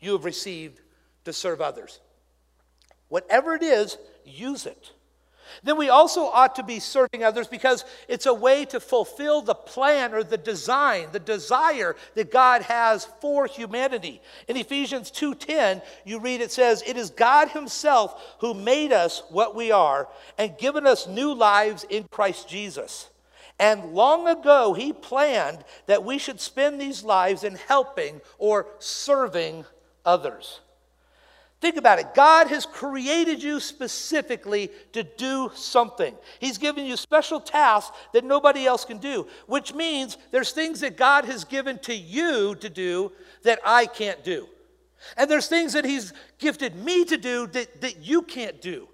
you 0.00 0.12
have 0.12 0.24
received 0.24 0.80
to 1.24 1.32
serve 1.32 1.60
others. 1.60 2.00
Whatever 3.08 3.54
it 3.54 3.62
is, 3.62 3.98
use 4.24 4.64
it. 4.64 4.92
Then 5.62 5.76
we 5.76 5.88
also 5.88 6.22
ought 6.26 6.54
to 6.56 6.62
be 6.62 6.80
serving 6.80 7.24
others 7.24 7.46
because 7.46 7.84
it's 8.08 8.26
a 8.26 8.34
way 8.34 8.64
to 8.66 8.80
fulfill 8.80 9.42
the 9.42 9.54
plan 9.54 10.14
or 10.14 10.22
the 10.22 10.36
design, 10.36 11.08
the 11.12 11.20
desire 11.20 11.96
that 12.14 12.30
God 12.30 12.62
has 12.62 13.06
for 13.20 13.46
humanity. 13.46 14.20
In 14.48 14.56
Ephesians 14.56 15.10
2:10, 15.10 15.82
you 16.04 16.18
read 16.18 16.40
it 16.40 16.52
says, 16.52 16.82
"It 16.86 16.96
is 16.96 17.10
God 17.10 17.50
himself 17.50 18.20
who 18.38 18.54
made 18.54 18.92
us 18.92 19.22
what 19.28 19.54
we 19.54 19.70
are 19.70 20.08
and 20.38 20.58
given 20.58 20.86
us 20.86 21.06
new 21.06 21.32
lives 21.32 21.84
in 21.84 22.06
Christ 22.10 22.48
Jesus." 22.48 23.08
And 23.58 23.94
long 23.94 24.26
ago, 24.26 24.72
he 24.72 24.92
planned 24.92 25.64
that 25.86 26.02
we 26.02 26.18
should 26.18 26.40
spend 26.40 26.80
these 26.80 27.04
lives 27.04 27.44
in 27.44 27.54
helping 27.54 28.20
or 28.38 28.66
serving 28.78 29.66
others. 30.04 30.60
Think 31.62 31.76
about 31.76 32.00
it. 32.00 32.12
God 32.12 32.48
has 32.48 32.66
created 32.66 33.40
you 33.40 33.60
specifically 33.60 34.68
to 34.90 35.04
do 35.04 35.48
something. 35.54 36.12
He's 36.40 36.58
given 36.58 36.84
you 36.84 36.96
special 36.96 37.40
tasks 37.40 37.96
that 38.12 38.24
nobody 38.24 38.66
else 38.66 38.84
can 38.84 38.98
do, 38.98 39.28
which 39.46 39.72
means 39.72 40.18
there's 40.32 40.50
things 40.50 40.80
that 40.80 40.96
God 40.96 41.24
has 41.24 41.44
given 41.44 41.78
to 41.78 41.94
you 41.94 42.56
to 42.56 42.68
do 42.68 43.12
that 43.44 43.60
I 43.64 43.86
can't 43.86 44.24
do. 44.24 44.48
And 45.16 45.30
there's 45.30 45.46
things 45.46 45.74
that 45.74 45.84
He's 45.84 46.12
gifted 46.40 46.74
me 46.74 47.04
to 47.04 47.16
do 47.16 47.46
that, 47.46 47.80
that 47.80 47.98
you 47.98 48.22
can't 48.22 48.60
do. 48.60 48.88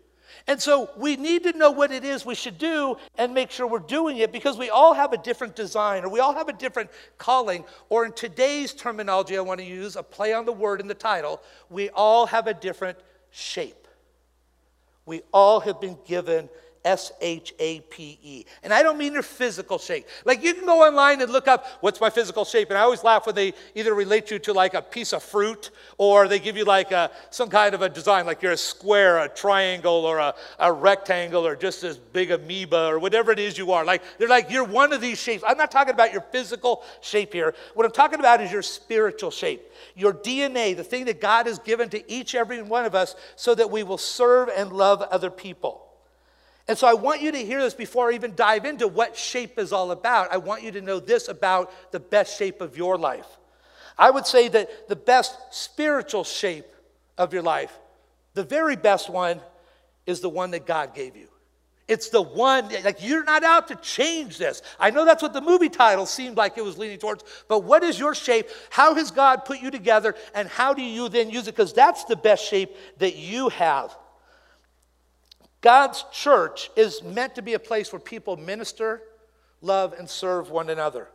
And 0.46 0.60
so 0.60 0.90
we 0.96 1.16
need 1.16 1.42
to 1.44 1.52
know 1.52 1.70
what 1.70 1.90
it 1.90 2.04
is 2.04 2.24
we 2.24 2.34
should 2.34 2.58
do 2.58 2.96
and 3.16 3.34
make 3.34 3.50
sure 3.50 3.66
we're 3.66 3.78
doing 3.78 4.18
it 4.18 4.32
because 4.32 4.56
we 4.56 4.70
all 4.70 4.94
have 4.94 5.12
a 5.12 5.18
different 5.18 5.56
design 5.56 6.04
or 6.04 6.08
we 6.08 6.20
all 6.20 6.34
have 6.34 6.48
a 6.48 6.52
different 6.52 6.90
calling. 7.18 7.64
Or 7.88 8.04
in 8.04 8.12
today's 8.12 8.72
terminology, 8.74 9.36
I 9.36 9.40
want 9.40 9.60
to 9.60 9.66
use 9.66 9.96
a 9.96 10.02
play 10.02 10.32
on 10.32 10.44
the 10.44 10.52
word 10.52 10.80
in 10.80 10.88
the 10.88 10.94
title, 10.94 11.42
we 11.70 11.90
all 11.90 12.26
have 12.26 12.46
a 12.46 12.54
different 12.54 12.98
shape. 13.30 13.88
We 15.06 15.22
all 15.32 15.60
have 15.60 15.80
been 15.80 15.98
given 16.04 16.48
S 16.88 17.12
H 17.20 17.52
A 17.58 17.80
P 17.80 18.18
E. 18.22 18.44
And 18.62 18.72
I 18.72 18.82
don't 18.82 18.96
mean 18.96 19.12
your 19.12 19.22
physical 19.22 19.78
shape. 19.78 20.06
Like 20.24 20.42
you 20.42 20.54
can 20.54 20.64
go 20.64 20.82
online 20.82 21.20
and 21.20 21.30
look 21.30 21.46
up 21.46 21.66
what's 21.82 22.00
my 22.00 22.08
physical 22.08 22.46
shape. 22.46 22.70
And 22.70 22.78
I 22.78 22.80
always 22.80 23.04
laugh 23.04 23.26
when 23.26 23.34
they 23.34 23.52
either 23.74 23.92
relate 23.92 24.30
you 24.30 24.38
to 24.38 24.54
like 24.54 24.72
a 24.72 24.80
piece 24.80 25.12
of 25.12 25.22
fruit 25.22 25.70
or 25.98 26.28
they 26.28 26.38
give 26.38 26.56
you 26.56 26.64
like 26.64 26.90
a, 26.90 27.10
some 27.28 27.50
kind 27.50 27.74
of 27.74 27.82
a 27.82 27.90
design, 27.90 28.24
like 28.24 28.40
you're 28.40 28.52
a 28.52 28.56
square, 28.56 29.18
a 29.18 29.28
triangle, 29.28 30.06
or 30.06 30.16
a, 30.16 30.34
a 30.60 30.72
rectangle, 30.72 31.46
or 31.46 31.54
just 31.54 31.82
this 31.82 31.98
big 31.98 32.30
amoeba, 32.30 32.86
or 32.86 32.98
whatever 32.98 33.32
it 33.32 33.38
is 33.38 33.58
you 33.58 33.70
are. 33.72 33.84
Like 33.84 34.02
they're 34.16 34.26
like, 34.26 34.50
you're 34.50 34.64
one 34.64 34.94
of 34.94 35.02
these 35.02 35.20
shapes. 35.20 35.44
I'm 35.46 35.58
not 35.58 35.70
talking 35.70 35.92
about 35.92 36.10
your 36.10 36.22
physical 36.32 36.84
shape 37.02 37.34
here. 37.34 37.54
What 37.74 37.84
I'm 37.84 37.92
talking 37.92 38.18
about 38.18 38.40
is 38.40 38.50
your 38.50 38.62
spiritual 38.62 39.30
shape, 39.30 39.60
your 39.94 40.14
DNA, 40.14 40.74
the 40.74 40.84
thing 40.84 41.04
that 41.04 41.20
God 41.20 41.46
has 41.48 41.58
given 41.58 41.90
to 41.90 42.10
each 42.10 42.34
every 42.34 42.62
one 42.62 42.86
of 42.86 42.94
us 42.94 43.14
so 43.36 43.54
that 43.56 43.70
we 43.70 43.82
will 43.82 43.98
serve 43.98 44.48
and 44.56 44.72
love 44.72 45.02
other 45.02 45.30
people. 45.30 45.87
And 46.68 46.76
so 46.76 46.86
I 46.86 46.92
want 46.92 47.22
you 47.22 47.32
to 47.32 47.38
hear 47.38 47.62
this 47.62 47.72
before 47.72 48.10
I 48.10 48.14
even 48.14 48.34
dive 48.34 48.66
into 48.66 48.86
what 48.86 49.16
shape 49.16 49.58
is 49.58 49.72
all 49.72 49.90
about. 49.90 50.30
I 50.30 50.36
want 50.36 50.62
you 50.62 50.70
to 50.72 50.82
know 50.82 51.00
this 51.00 51.28
about 51.28 51.72
the 51.92 52.00
best 52.00 52.38
shape 52.38 52.60
of 52.60 52.76
your 52.76 52.98
life. 52.98 53.26
I 53.96 54.10
would 54.10 54.26
say 54.26 54.48
that 54.48 54.88
the 54.88 54.94
best 54.94 55.34
spiritual 55.50 56.24
shape 56.24 56.66
of 57.16 57.32
your 57.32 57.42
life, 57.42 57.76
the 58.34 58.44
very 58.44 58.76
best 58.76 59.08
one, 59.08 59.40
is 60.06 60.20
the 60.20 60.28
one 60.28 60.50
that 60.52 60.66
God 60.66 60.94
gave 60.94 61.16
you. 61.16 61.28
It's 61.88 62.10
the 62.10 62.20
one, 62.20 62.68
like, 62.84 63.02
you're 63.02 63.24
not 63.24 63.44
out 63.44 63.68
to 63.68 63.76
change 63.76 64.36
this. 64.36 64.60
I 64.78 64.90
know 64.90 65.06
that's 65.06 65.22
what 65.22 65.32
the 65.32 65.40
movie 65.40 65.70
title 65.70 66.04
seemed 66.04 66.36
like 66.36 66.58
it 66.58 66.64
was 66.64 66.76
leaning 66.76 66.98
towards, 66.98 67.24
but 67.48 67.60
what 67.60 67.82
is 67.82 67.98
your 67.98 68.14
shape? 68.14 68.50
How 68.68 68.94
has 68.94 69.10
God 69.10 69.46
put 69.46 69.60
you 69.60 69.70
together, 69.70 70.14
and 70.34 70.48
how 70.48 70.74
do 70.74 70.82
you 70.82 71.08
then 71.08 71.30
use 71.30 71.48
it? 71.48 71.56
Because 71.56 71.72
that's 71.72 72.04
the 72.04 72.16
best 72.16 72.44
shape 72.44 72.76
that 72.98 73.16
you 73.16 73.48
have. 73.48 73.96
God's 75.60 76.04
church 76.12 76.70
is 76.76 77.02
meant 77.02 77.34
to 77.34 77.42
be 77.42 77.54
a 77.54 77.58
place 77.58 77.92
where 77.92 78.00
people 78.00 78.36
minister, 78.36 79.02
love, 79.60 79.92
and 79.92 80.08
serve 80.08 80.50
one 80.50 80.70
another. 80.70 81.08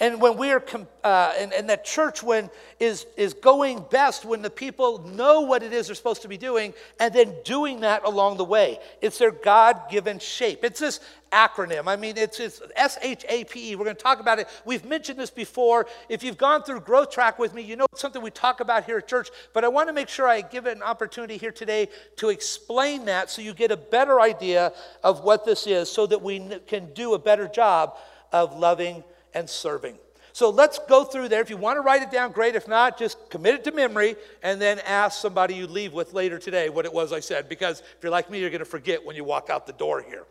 And 0.00 0.18
when 0.18 0.38
we 0.38 0.50
are, 0.50 0.64
uh, 1.04 1.34
and, 1.38 1.52
and 1.52 1.68
that 1.68 1.84
church 1.84 2.22
when 2.22 2.48
is, 2.78 3.06
is 3.18 3.34
going 3.34 3.84
best 3.90 4.24
when 4.24 4.40
the 4.40 4.48
people 4.48 5.00
know 5.08 5.42
what 5.42 5.62
it 5.62 5.74
is 5.74 5.86
they're 5.86 5.94
supposed 5.94 6.22
to 6.22 6.28
be 6.28 6.38
doing 6.38 6.72
and 6.98 7.12
then 7.12 7.34
doing 7.44 7.80
that 7.80 8.04
along 8.04 8.38
the 8.38 8.44
way. 8.44 8.78
It's 9.02 9.18
their 9.18 9.30
God 9.30 9.90
given 9.90 10.18
shape. 10.18 10.64
It's 10.64 10.80
this 10.80 11.00
acronym. 11.30 11.86
I 11.86 11.96
mean, 11.96 12.16
it's, 12.16 12.40
it's 12.40 12.62
S 12.76 12.96
H 13.02 13.26
A 13.28 13.44
P 13.44 13.70
E. 13.72 13.76
We're 13.76 13.84
going 13.84 13.96
to 13.96 14.02
talk 14.02 14.20
about 14.20 14.38
it. 14.38 14.48
We've 14.64 14.86
mentioned 14.86 15.18
this 15.18 15.30
before. 15.30 15.86
If 16.08 16.22
you've 16.22 16.38
gone 16.38 16.62
through 16.62 16.80
Growth 16.80 17.10
Track 17.10 17.38
with 17.38 17.52
me, 17.52 17.60
you 17.60 17.76
know 17.76 17.86
it's 17.92 18.00
something 18.00 18.22
we 18.22 18.30
talk 18.30 18.60
about 18.60 18.84
here 18.84 18.96
at 18.98 19.06
church. 19.06 19.28
But 19.52 19.64
I 19.64 19.68
want 19.68 19.90
to 19.90 19.92
make 19.92 20.08
sure 20.08 20.26
I 20.26 20.40
give 20.40 20.66
it 20.66 20.76
an 20.76 20.82
opportunity 20.82 21.36
here 21.36 21.52
today 21.52 21.88
to 22.16 22.30
explain 22.30 23.04
that 23.04 23.28
so 23.28 23.42
you 23.42 23.52
get 23.52 23.70
a 23.70 23.76
better 23.76 24.18
idea 24.18 24.72
of 25.04 25.24
what 25.24 25.44
this 25.44 25.66
is 25.66 25.92
so 25.92 26.06
that 26.06 26.22
we 26.22 26.40
can 26.66 26.92
do 26.94 27.12
a 27.12 27.18
better 27.18 27.46
job 27.46 27.98
of 28.32 28.58
loving 28.58 29.04
and 29.34 29.48
serving. 29.48 29.98
So 30.32 30.50
let's 30.50 30.78
go 30.88 31.04
through 31.04 31.28
there. 31.28 31.40
If 31.40 31.50
you 31.50 31.56
want 31.56 31.76
to 31.76 31.80
write 31.80 32.02
it 32.02 32.10
down, 32.10 32.32
great. 32.32 32.54
If 32.54 32.68
not, 32.68 32.98
just 32.98 33.30
commit 33.30 33.54
it 33.54 33.64
to 33.64 33.72
memory 33.72 34.16
and 34.42 34.60
then 34.60 34.78
ask 34.80 35.20
somebody 35.20 35.54
you 35.54 35.66
leave 35.66 35.92
with 35.92 36.12
later 36.12 36.38
today 36.38 36.68
what 36.68 36.84
it 36.84 36.92
was 36.92 37.12
I 37.12 37.20
said. 37.20 37.48
Because 37.48 37.80
if 37.80 37.96
you're 38.02 38.12
like 38.12 38.30
me, 38.30 38.40
you're 38.40 38.50
going 38.50 38.60
to 38.60 38.64
forget 38.64 39.04
when 39.04 39.16
you 39.16 39.24
walk 39.24 39.50
out 39.50 39.66
the 39.66 39.72
door 39.72 40.02
here. 40.02 40.24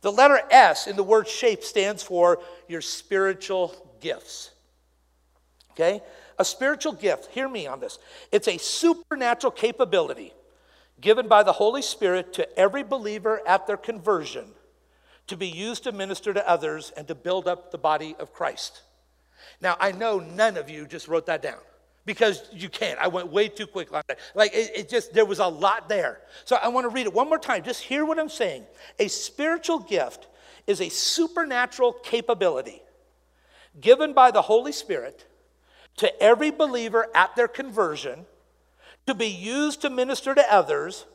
The 0.00 0.12
letter 0.12 0.40
S 0.50 0.86
in 0.86 0.96
the 0.96 1.02
word 1.02 1.28
shape 1.28 1.62
stands 1.62 2.02
for 2.02 2.40
your 2.68 2.80
spiritual 2.80 3.74
gifts. 4.00 4.50
Okay? 5.72 6.02
A 6.38 6.44
spiritual 6.44 6.92
gift, 6.92 7.30
hear 7.30 7.48
me 7.48 7.66
on 7.66 7.80
this. 7.80 7.98
It's 8.32 8.48
a 8.48 8.58
supernatural 8.58 9.52
capability 9.52 10.32
given 11.00 11.28
by 11.28 11.42
the 11.42 11.52
Holy 11.52 11.82
Spirit 11.82 12.32
to 12.34 12.58
every 12.58 12.82
believer 12.82 13.40
at 13.46 13.66
their 13.66 13.76
conversion 13.76 14.46
to 15.26 15.36
be 15.36 15.48
used 15.48 15.84
to 15.84 15.92
minister 15.92 16.34
to 16.34 16.48
others 16.48 16.92
and 16.96 17.08
to 17.08 17.14
build 17.14 17.48
up 17.48 17.70
the 17.72 17.78
body 17.78 18.14
of 18.18 18.32
Christ. 18.32 18.82
Now, 19.60 19.76
I 19.80 19.92
know 19.92 20.18
none 20.18 20.56
of 20.56 20.68
you 20.68 20.86
just 20.86 21.08
wrote 21.08 21.26
that 21.26 21.42
down 21.42 21.58
because 22.06 22.42
you 22.52 22.68
can't. 22.68 22.98
I 22.98 23.08
went 23.08 23.32
way 23.32 23.48
too 23.48 23.66
quick 23.66 23.92
on 23.92 24.02
that. 24.08 24.18
Like, 24.34 24.52
it, 24.54 24.70
it, 24.74 24.88
just, 24.88 25.12
there 25.14 25.24
was 25.24 25.38
a 25.38 25.46
lot 25.46 25.88
there. 25.88 26.20
So 26.44 26.56
I 26.56 26.68
want 26.68 26.84
to 26.84 26.88
read 26.88 27.06
it 27.06 27.14
one 27.14 27.28
more 27.28 27.38
time. 27.38 27.62
Just 27.62 27.82
hear 27.82 28.04
what 28.04 28.18
I'm 28.18 28.28
saying. 28.28 28.64
A 28.98 29.08
spiritual 29.08 29.78
gift 29.78 30.28
is 30.66 30.80
a 30.80 30.88
supernatural 30.88 31.92
capability 31.92 32.82
given 33.80 34.12
by 34.12 34.30
the 34.30 34.42
Holy 34.42 34.72
Spirit 34.72 35.26
to 35.96 36.22
every 36.22 36.50
believer 36.50 37.08
at 37.14 37.34
their 37.36 37.48
conversion 37.48 38.26
to 39.06 39.14
be 39.14 39.26
used 39.26 39.82
to 39.82 39.90
minister 39.90 40.34
to 40.34 40.52
others 40.52 41.06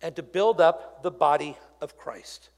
and 0.00 0.16
to 0.16 0.22
build 0.22 0.60
up 0.60 1.02
the 1.02 1.10
body 1.10 1.56
of 1.80 1.96
Christ. 1.96 2.50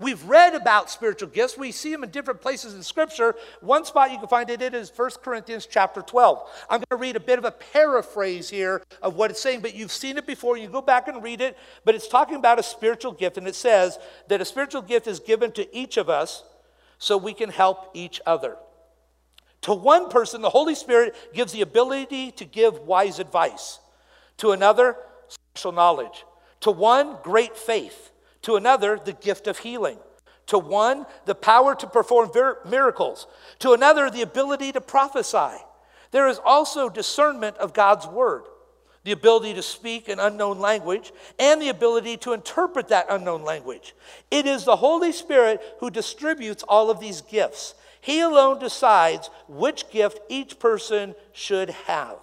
We've 0.00 0.24
read 0.24 0.54
about 0.54 0.90
spiritual 0.90 1.28
gifts. 1.28 1.58
We 1.58 1.72
see 1.72 1.92
them 1.92 2.02
in 2.02 2.10
different 2.10 2.40
places 2.40 2.74
in 2.74 2.82
Scripture. 2.82 3.34
One 3.60 3.84
spot 3.84 4.10
you 4.10 4.18
can 4.18 4.28
find 4.28 4.48
it 4.48 4.62
in 4.62 4.74
is 4.74 4.90
1 4.96 5.10
Corinthians 5.22 5.66
chapter 5.70 6.00
12. 6.00 6.38
I'm 6.70 6.78
going 6.78 6.86
to 6.90 6.96
read 6.96 7.16
a 7.16 7.20
bit 7.20 7.38
of 7.38 7.44
a 7.44 7.50
paraphrase 7.50 8.48
here 8.48 8.82
of 9.02 9.16
what 9.16 9.30
it's 9.30 9.42
saying, 9.42 9.60
but 9.60 9.74
you've 9.74 9.92
seen 9.92 10.16
it 10.16 10.26
before. 10.26 10.56
You 10.56 10.68
go 10.68 10.80
back 10.80 11.06
and 11.06 11.22
read 11.22 11.42
it, 11.42 11.58
but 11.84 11.94
it's 11.94 12.08
talking 12.08 12.36
about 12.36 12.58
a 12.58 12.62
spiritual 12.62 13.12
gift, 13.12 13.36
and 13.36 13.46
it 13.46 13.54
says 13.54 13.98
that 14.28 14.40
a 14.40 14.44
spiritual 14.46 14.80
gift 14.80 15.06
is 15.06 15.20
given 15.20 15.52
to 15.52 15.76
each 15.76 15.98
of 15.98 16.08
us 16.08 16.44
so 16.96 17.18
we 17.18 17.34
can 17.34 17.50
help 17.50 17.90
each 17.92 18.22
other. 18.24 18.56
To 19.62 19.74
one 19.74 20.08
person, 20.08 20.40
the 20.40 20.48
Holy 20.48 20.74
Spirit 20.74 21.14
gives 21.34 21.52
the 21.52 21.60
ability 21.60 22.30
to 22.32 22.46
give 22.46 22.78
wise 22.80 23.18
advice. 23.18 23.80
To 24.38 24.52
another, 24.52 24.96
special 25.28 25.72
knowledge. 25.72 26.24
To 26.60 26.70
one, 26.70 27.18
great 27.22 27.54
faith 27.54 28.10
to 28.42 28.56
another, 28.56 28.98
the 29.02 29.12
gift 29.12 29.46
of 29.46 29.58
healing. 29.58 29.98
To 30.46 30.58
one, 30.58 31.06
the 31.26 31.34
power 31.34 31.74
to 31.76 31.86
perform 31.86 32.30
miracles. 32.68 33.26
To 33.60 33.72
another, 33.72 34.10
the 34.10 34.22
ability 34.22 34.72
to 34.72 34.80
prophesy. 34.80 35.62
There 36.10 36.28
is 36.28 36.40
also 36.44 36.88
discernment 36.88 37.56
of 37.58 37.72
God's 37.72 38.06
word, 38.06 38.42
the 39.04 39.12
ability 39.12 39.54
to 39.54 39.62
speak 39.62 40.08
an 40.08 40.18
unknown 40.18 40.58
language, 40.58 41.12
and 41.38 41.62
the 41.62 41.68
ability 41.68 42.16
to 42.18 42.32
interpret 42.32 42.88
that 42.88 43.06
unknown 43.08 43.44
language. 43.44 43.94
It 44.30 44.46
is 44.46 44.64
the 44.64 44.76
Holy 44.76 45.12
Spirit 45.12 45.62
who 45.78 45.90
distributes 45.90 46.64
all 46.64 46.90
of 46.90 46.98
these 46.98 47.20
gifts. 47.20 47.74
He 48.00 48.20
alone 48.20 48.58
decides 48.58 49.30
which 49.46 49.90
gift 49.90 50.18
each 50.28 50.58
person 50.58 51.14
should 51.32 51.70
have. 51.70 52.18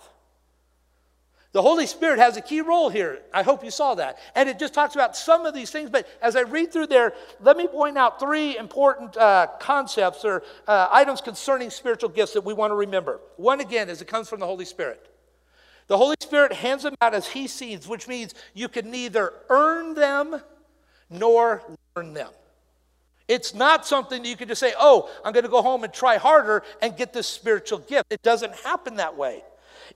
The 1.53 1.61
Holy 1.61 1.87
Spirit 1.87 2.19
has 2.19 2.35
a 2.35 2.41
key 2.41 2.61
role 2.61 2.89
here. 2.89 3.21
I 3.33 3.41
hope 3.41 3.63
you 3.63 3.71
saw 3.71 3.95
that. 3.95 4.19
And 4.35 4.49
it 4.49 4.59
just 4.59 4.73
talks 4.73 4.95
about 4.95 5.15
some 5.15 5.45
of 5.45 5.53
these 5.53 5.71
things. 5.71 5.89
But 5.89 6.07
as 6.21 6.35
I 6.35 6.41
read 6.41 6.73
through 6.73 6.87
there, 6.87 7.13
let 7.39 7.55
me 7.55 7.67
point 7.67 7.97
out 7.97 8.19
three 8.19 8.57
important 8.57 9.15
uh, 9.15 9.47
concepts 9.59 10.25
or 10.25 10.43
uh, 10.67 10.89
items 10.91 11.21
concerning 11.21 11.69
spiritual 11.69 12.09
gifts 12.09 12.33
that 12.33 12.43
we 12.43 12.53
want 12.53 12.71
to 12.71 12.75
remember. 12.75 13.21
One, 13.37 13.61
again, 13.61 13.89
is 13.89 14.01
it 14.01 14.07
comes 14.07 14.27
from 14.27 14.39
the 14.41 14.45
Holy 14.45 14.65
Spirit. 14.65 15.09
The 15.87 15.97
Holy 15.97 16.17
Spirit 16.19 16.51
hands 16.51 16.83
them 16.83 16.95
out 17.01 17.13
as 17.13 17.27
He 17.27 17.47
sees, 17.47 17.87
which 17.87 18.09
means 18.09 18.33
you 18.53 18.67
can 18.67 18.91
neither 18.91 19.33
earn 19.49 19.93
them 19.93 20.41
nor 21.09 21.63
learn 21.95 22.13
them. 22.13 22.29
It's 23.27 23.53
not 23.53 23.85
something 23.85 24.23
you 24.23 24.37
can 24.37 24.47
just 24.47 24.59
say, 24.59 24.73
oh, 24.79 25.09
I'm 25.23 25.33
going 25.33 25.43
to 25.43 25.49
go 25.49 25.61
home 25.61 25.83
and 25.83 25.93
try 25.93 26.17
harder 26.17 26.63
and 26.81 26.95
get 26.95 27.13
this 27.13 27.27
spiritual 27.27 27.79
gift. 27.79 28.05
It 28.09 28.21
doesn't 28.21 28.55
happen 28.55 28.95
that 28.97 29.17
way. 29.17 29.43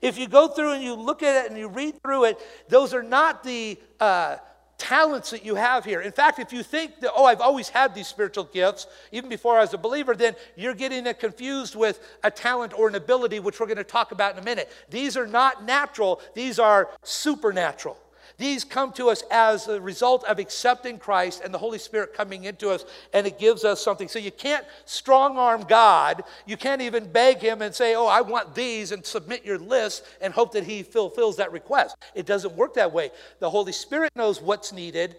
If 0.00 0.18
you 0.18 0.28
go 0.28 0.48
through 0.48 0.72
and 0.72 0.82
you 0.82 0.94
look 0.94 1.22
at 1.22 1.44
it 1.44 1.50
and 1.50 1.58
you 1.58 1.68
read 1.68 2.00
through 2.02 2.24
it, 2.24 2.40
those 2.68 2.94
are 2.94 3.02
not 3.02 3.44
the 3.44 3.78
uh, 4.00 4.36
talents 4.78 5.30
that 5.30 5.44
you 5.44 5.54
have 5.54 5.84
here. 5.84 6.00
In 6.00 6.10
fact, 6.10 6.40
if 6.40 6.52
you 6.52 6.64
think 6.64 7.00
that, 7.00 7.12
oh, 7.14 7.24
I've 7.24 7.40
always 7.40 7.68
had 7.68 7.94
these 7.94 8.08
spiritual 8.08 8.44
gifts, 8.44 8.88
even 9.12 9.30
before 9.30 9.56
I 9.56 9.60
was 9.60 9.72
a 9.74 9.78
believer, 9.78 10.16
then 10.16 10.34
you're 10.56 10.74
getting 10.74 11.06
it 11.06 11.20
confused 11.20 11.76
with 11.76 12.00
a 12.24 12.30
talent 12.32 12.72
or 12.76 12.88
an 12.88 12.96
ability, 12.96 13.38
which 13.38 13.60
we're 13.60 13.66
going 13.66 13.76
to 13.76 13.84
talk 13.84 14.10
about 14.10 14.32
in 14.32 14.40
a 14.40 14.44
minute. 14.44 14.72
These 14.90 15.16
are 15.16 15.26
not 15.26 15.64
natural, 15.64 16.20
these 16.34 16.58
are 16.58 16.90
supernatural. 17.04 17.96
These 18.42 18.64
come 18.64 18.92
to 18.94 19.08
us 19.08 19.22
as 19.30 19.68
a 19.68 19.80
result 19.80 20.24
of 20.24 20.40
accepting 20.40 20.98
Christ 20.98 21.42
and 21.44 21.54
the 21.54 21.58
Holy 21.58 21.78
Spirit 21.78 22.12
coming 22.12 22.42
into 22.42 22.70
us, 22.70 22.84
and 23.12 23.24
it 23.24 23.38
gives 23.38 23.62
us 23.62 23.80
something. 23.80 24.08
So 24.08 24.18
you 24.18 24.32
can't 24.32 24.66
strong 24.84 25.38
arm 25.38 25.62
God. 25.68 26.24
You 26.44 26.56
can't 26.56 26.82
even 26.82 27.06
beg 27.12 27.38
Him 27.38 27.62
and 27.62 27.72
say, 27.72 27.94
Oh, 27.94 28.08
I 28.08 28.20
want 28.20 28.52
these, 28.52 28.90
and 28.90 29.06
submit 29.06 29.44
your 29.44 29.60
list 29.60 30.04
and 30.20 30.34
hope 30.34 30.50
that 30.54 30.64
He 30.64 30.82
fulfills 30.82 31.36
that 31.36 31.52
request. 31.52 31.94
It 32.16 32.26
doesn't 32.26 32.56
work 32.56 32.74
that 32.74 32.92
way. 32.92 33.12
The 33.38 33.48
Holy 33.48 33.70
Spirit 33.70 34.10
knows 34.16 34.42
what's 34.42 34.72
needed, 34.72 35.14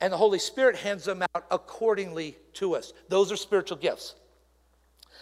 and 0.00 0.10
the 0.10 0.16
Holy 0.16 0.38
Spirit 0.38 0.76
hands 0.76 1.04
them 1.04 1.20
out 1.20 1.44
accordingly 1.50 2.38
to 2.54 2.76
us. 2.76 2.94
Those 3.10 3.30
are 3.30 3.36
spiritual 3.36 3.76
gifts. 3.76 4.14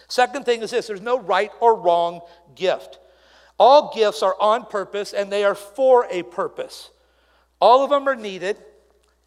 Second 0.07 0.45
thing 0.45 0.61
is 0.61 0.71
this 0.71 0.87
there's 0.87 1.01
no 1.01 1.19
right 1.19 1.51
or 1.59 1.75
wrong 1.75 2.21
gift. 2.55 2.99
All 3.59 3.93
gifts 3.93 4.23
are 4.23 4.37
on 4.39 4.65
purpose 4.65 5.11
and 5.11 5.29
they 5.29 5.43
are 5.43 5.55
for 5.55 6.07
a 6.09 6.23
purpose. 6.23 6.89
All 7.63 7.81
of 7.81 7.91
them 7.91 8.09
are 8.09 8.15
needed, 8.17 8.57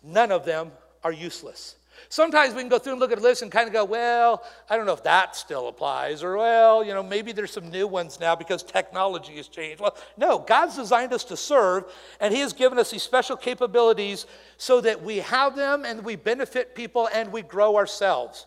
none 0.02 0.31
of 0.31 0.45
them 0.45 0.71
are 1.02 1.11
useless. 1.11 1.76
Sometimes 2.11 2.52
we 2.52 2.61
can 2.61 2.69
go 2.69 2.78
through 2.78 2.93
and 2.93 3.00
look 3.00 3.11
at 3.11 3.16
a 3.16 3.23
list 3.23 3.40
and 3.40 3.50
kind 3.50 3.66
of 3.66 3.73
go, 3.73 3.83
well, 3.83 4.45
I 4.69 4.76
don't 4.76 4.85
know 4.85 4.93
if 4.93 5.05
that 5.05 5.35
still 5.35 5.69
applies, 5.69 6.23
or 6.23 6.37
well, 6.37 6.85
you 6.85 6.93
know, 6.93 7.02
maybe 7.02 7.33
there's 7.33 7.50
some 7.50 7.71
new 7.71 7.87
ones 7.87 8.21
now 8.21 8.37
because 8.37 8.62
technology 8.62 9.37
has 9.37 9.49
changed. 9.49 9.81
Well, 9.81 9.97
no, 10.19 10.38
God's 10.38 10.76
designed 10.76 11.14
us 11.14 11.25
to 11.25 11.37
serve, 11.38 11.85
and 12.21 12.35
He 12.35 12.40
has 12.40 12.52
given 12.52 12.78
us 12.78 12.90
these 12.90 13.02
special 13.02 13.38
capabilities 13.38 14.26
so 14.59 14.83
that 14.83 15.02
we 15.02 15.16
have 15.16 15.57
them 15.57 15.87
and 15.87 16.05
we 16.05 16.14
benefit 16.14 16.75
people 16.75 17.09
and 17.14 17.33
we 17.33 17.40
grow 17.40 17.76
ourselves. 17.76 18.45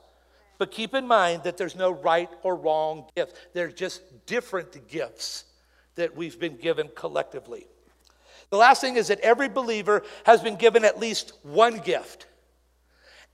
But 0.60 0.70
keep 0.70 0.94
in 0.94 1.08
mind 1.08 1.42
that 1.46 1.58
there's 1.58 1.76
no 1.76 1.90
right 1.90 2.30
or 2.44 2.56
wrong 2.56 3.06
gift, 3.16 3.36
they're 3.56 3.72
just 3.72 4.28
different 4.28 4.88
gifts 4.88 5.46
that 5.96 6.16
we've 6.16 6.40
been 6.40 6.58
given 6.58 6.92
collectively. 6.96 7.66
The 8.52 8.58
last 8.58 8.82
thing 8.82 8.96
is 8.96 9.10
that 9.10 9.20
every 9.20 9.50
believer 9.50 10.04
has 10.26 10.42
been 10.42 10.56
given 10.56 10.84
at 10.84 11.00
least 11.00 11.34
one 11.44 11.78
gift. 11.80 12.26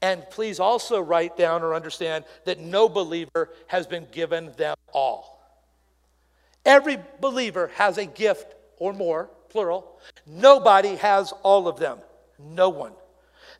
And 0.01 0.29
please 0.29 0.59
also 0.59 0.99
write 0.99 1.37
down 1.37 1.63
or 1.63 1.73
understand 1.73 2.25
that 2.43 2.59
no 2.59 2.89
believer 2.89 3.49
has 3.67 3.87
been 3.87 4.07
given 4.11 4.51
them 4.57 4.75
all. 4.93 5.41
Every 6.65 6.97
believer 7.21 7.71
has 7.75 7.97
a 7.97 8.05
gift 8.05 8.55
or 8.77 8.91
more, 8.91 9.29
plural. 9.49 9.99
Nobody 10.25 10.95
has 10.95 11.31
all 11.43 11.67
of 11.67 11.79
them. 11.79 11.99
No 12.39 12.69
one. 12.69 12.91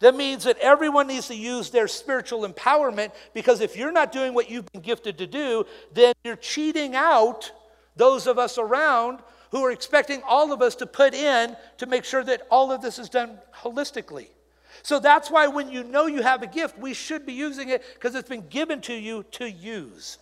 That 0.01 0.15
means 0.15 0.43
that 0.43 0.57
everyone 0.59 1.07
needs 1.07 1.27
to 1.27 1.35
use 1.35 1.69
their 1.69 1.87
spiritual 1.87 2.47
empowerment 2.47 3.11
because 3.33 3.61
if 3.61 3.77
you're 3.77 3.93
not 3.93 4.11
doing 4.11 4.33
what 4.33 4.49
you've 4.49 4.69
been 4.73 4.81
gifted 4.81 5.17
to 5.19 5.27
do, 5.27 5.65
then 5.93 6.13
you're 6.25 6.35
cheating 6.35 6.95
out 6.95 7.51
those 7.95 8.27
of 8.27 8.37
us 8.37 8.57
around 8.57 9.19
who 9.51 9.63
are 9.63 9.71
expecting 9.71 10.21
all 10.27 10.51
of 10.51 10.61
us 10.61 10.75
to 10.75 10.85
put 10.85 11.13
in 11.13 11.55
to 11.77 11.85
make 11.85 12.03
sure 12.03 12.23
that 12.23 12.43
all 12.49 12.71
of 12.71 12.81
this 12.81 12.99
is 12.99 13.09
done 13.09 13.37
holistically. 13.53 14.27
So 14.83 14.99
that's 14.99 15.31
why 15.31 15.47
when 15.47 15.71
you 15.71 15.83
know 15.83 16.07
you 16.07 16.21
have 16.21 16.43
a 16.43 16.47
gift, 16.47 16.77
we 16.77 16.93
should 16.93 17.25
be 17.25 17.33
using 17.33 17.69
it 17.69 17.83
because 17.93 18.15
it's 18.15 18.29
been 18.29 18.47
given 18.49 18.81
to 18.81 18.93
you 18.93 19.23
to 19.31 19.49
use. 19.49 20.17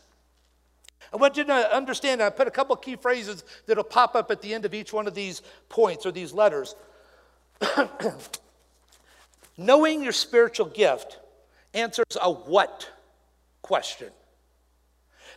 I 1.11 1.17
want 1.17 1.37
you 1.37 1.43
to 1.43 1.75
understand, 1.75 2.21
I 2.21 2.29
put 2.29 2.47
a 2.47 2.51
couple 2.51 2.75
key 2.75 2.95
phrases 2.95 3.43
that'll 3.65 3.83
pop 3.83 4.15
up 4.15 4.31
at 4.31 4.41
the 4.41 4.53
end 4.53 4.65
of 4.65 4.73
each 4.73 4.93
one 4.93 5.07
of 5.07 5.13
these 5.13 5.41
points 5.69 6.05
or 6.05 6.11
these 6.11 6.33
letters. 6.33 6.75
Knowing 9.57 10.03
your 10.03 10.13
spiritual 10.13 10.65
gift 10.65 11.19
answers 11.73 12.05
a 12.21 12.31
what 12.31 12.89
question. 13.61 14.09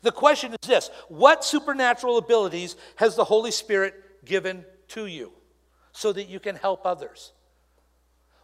The 0.07 0.13
question 0.13 0.53
is 0.53 0.69
this 0.69 0.91
What 1.09 1.45
supernatural 1.45 2.17
abilities 2.17 2.77
has 2.95 3.17
the 3.17 3.25
Holy 3.25 3.51
Spirit 3.51 4.25
given 4.25 4.65
to 4.91 5.07
you 5.07 5.33
so 5.91 6.13
that 6.13 6.29
you 6.29 6.39
can 6.39 6.55
help 6.55 6.87
others? 6.87 7.33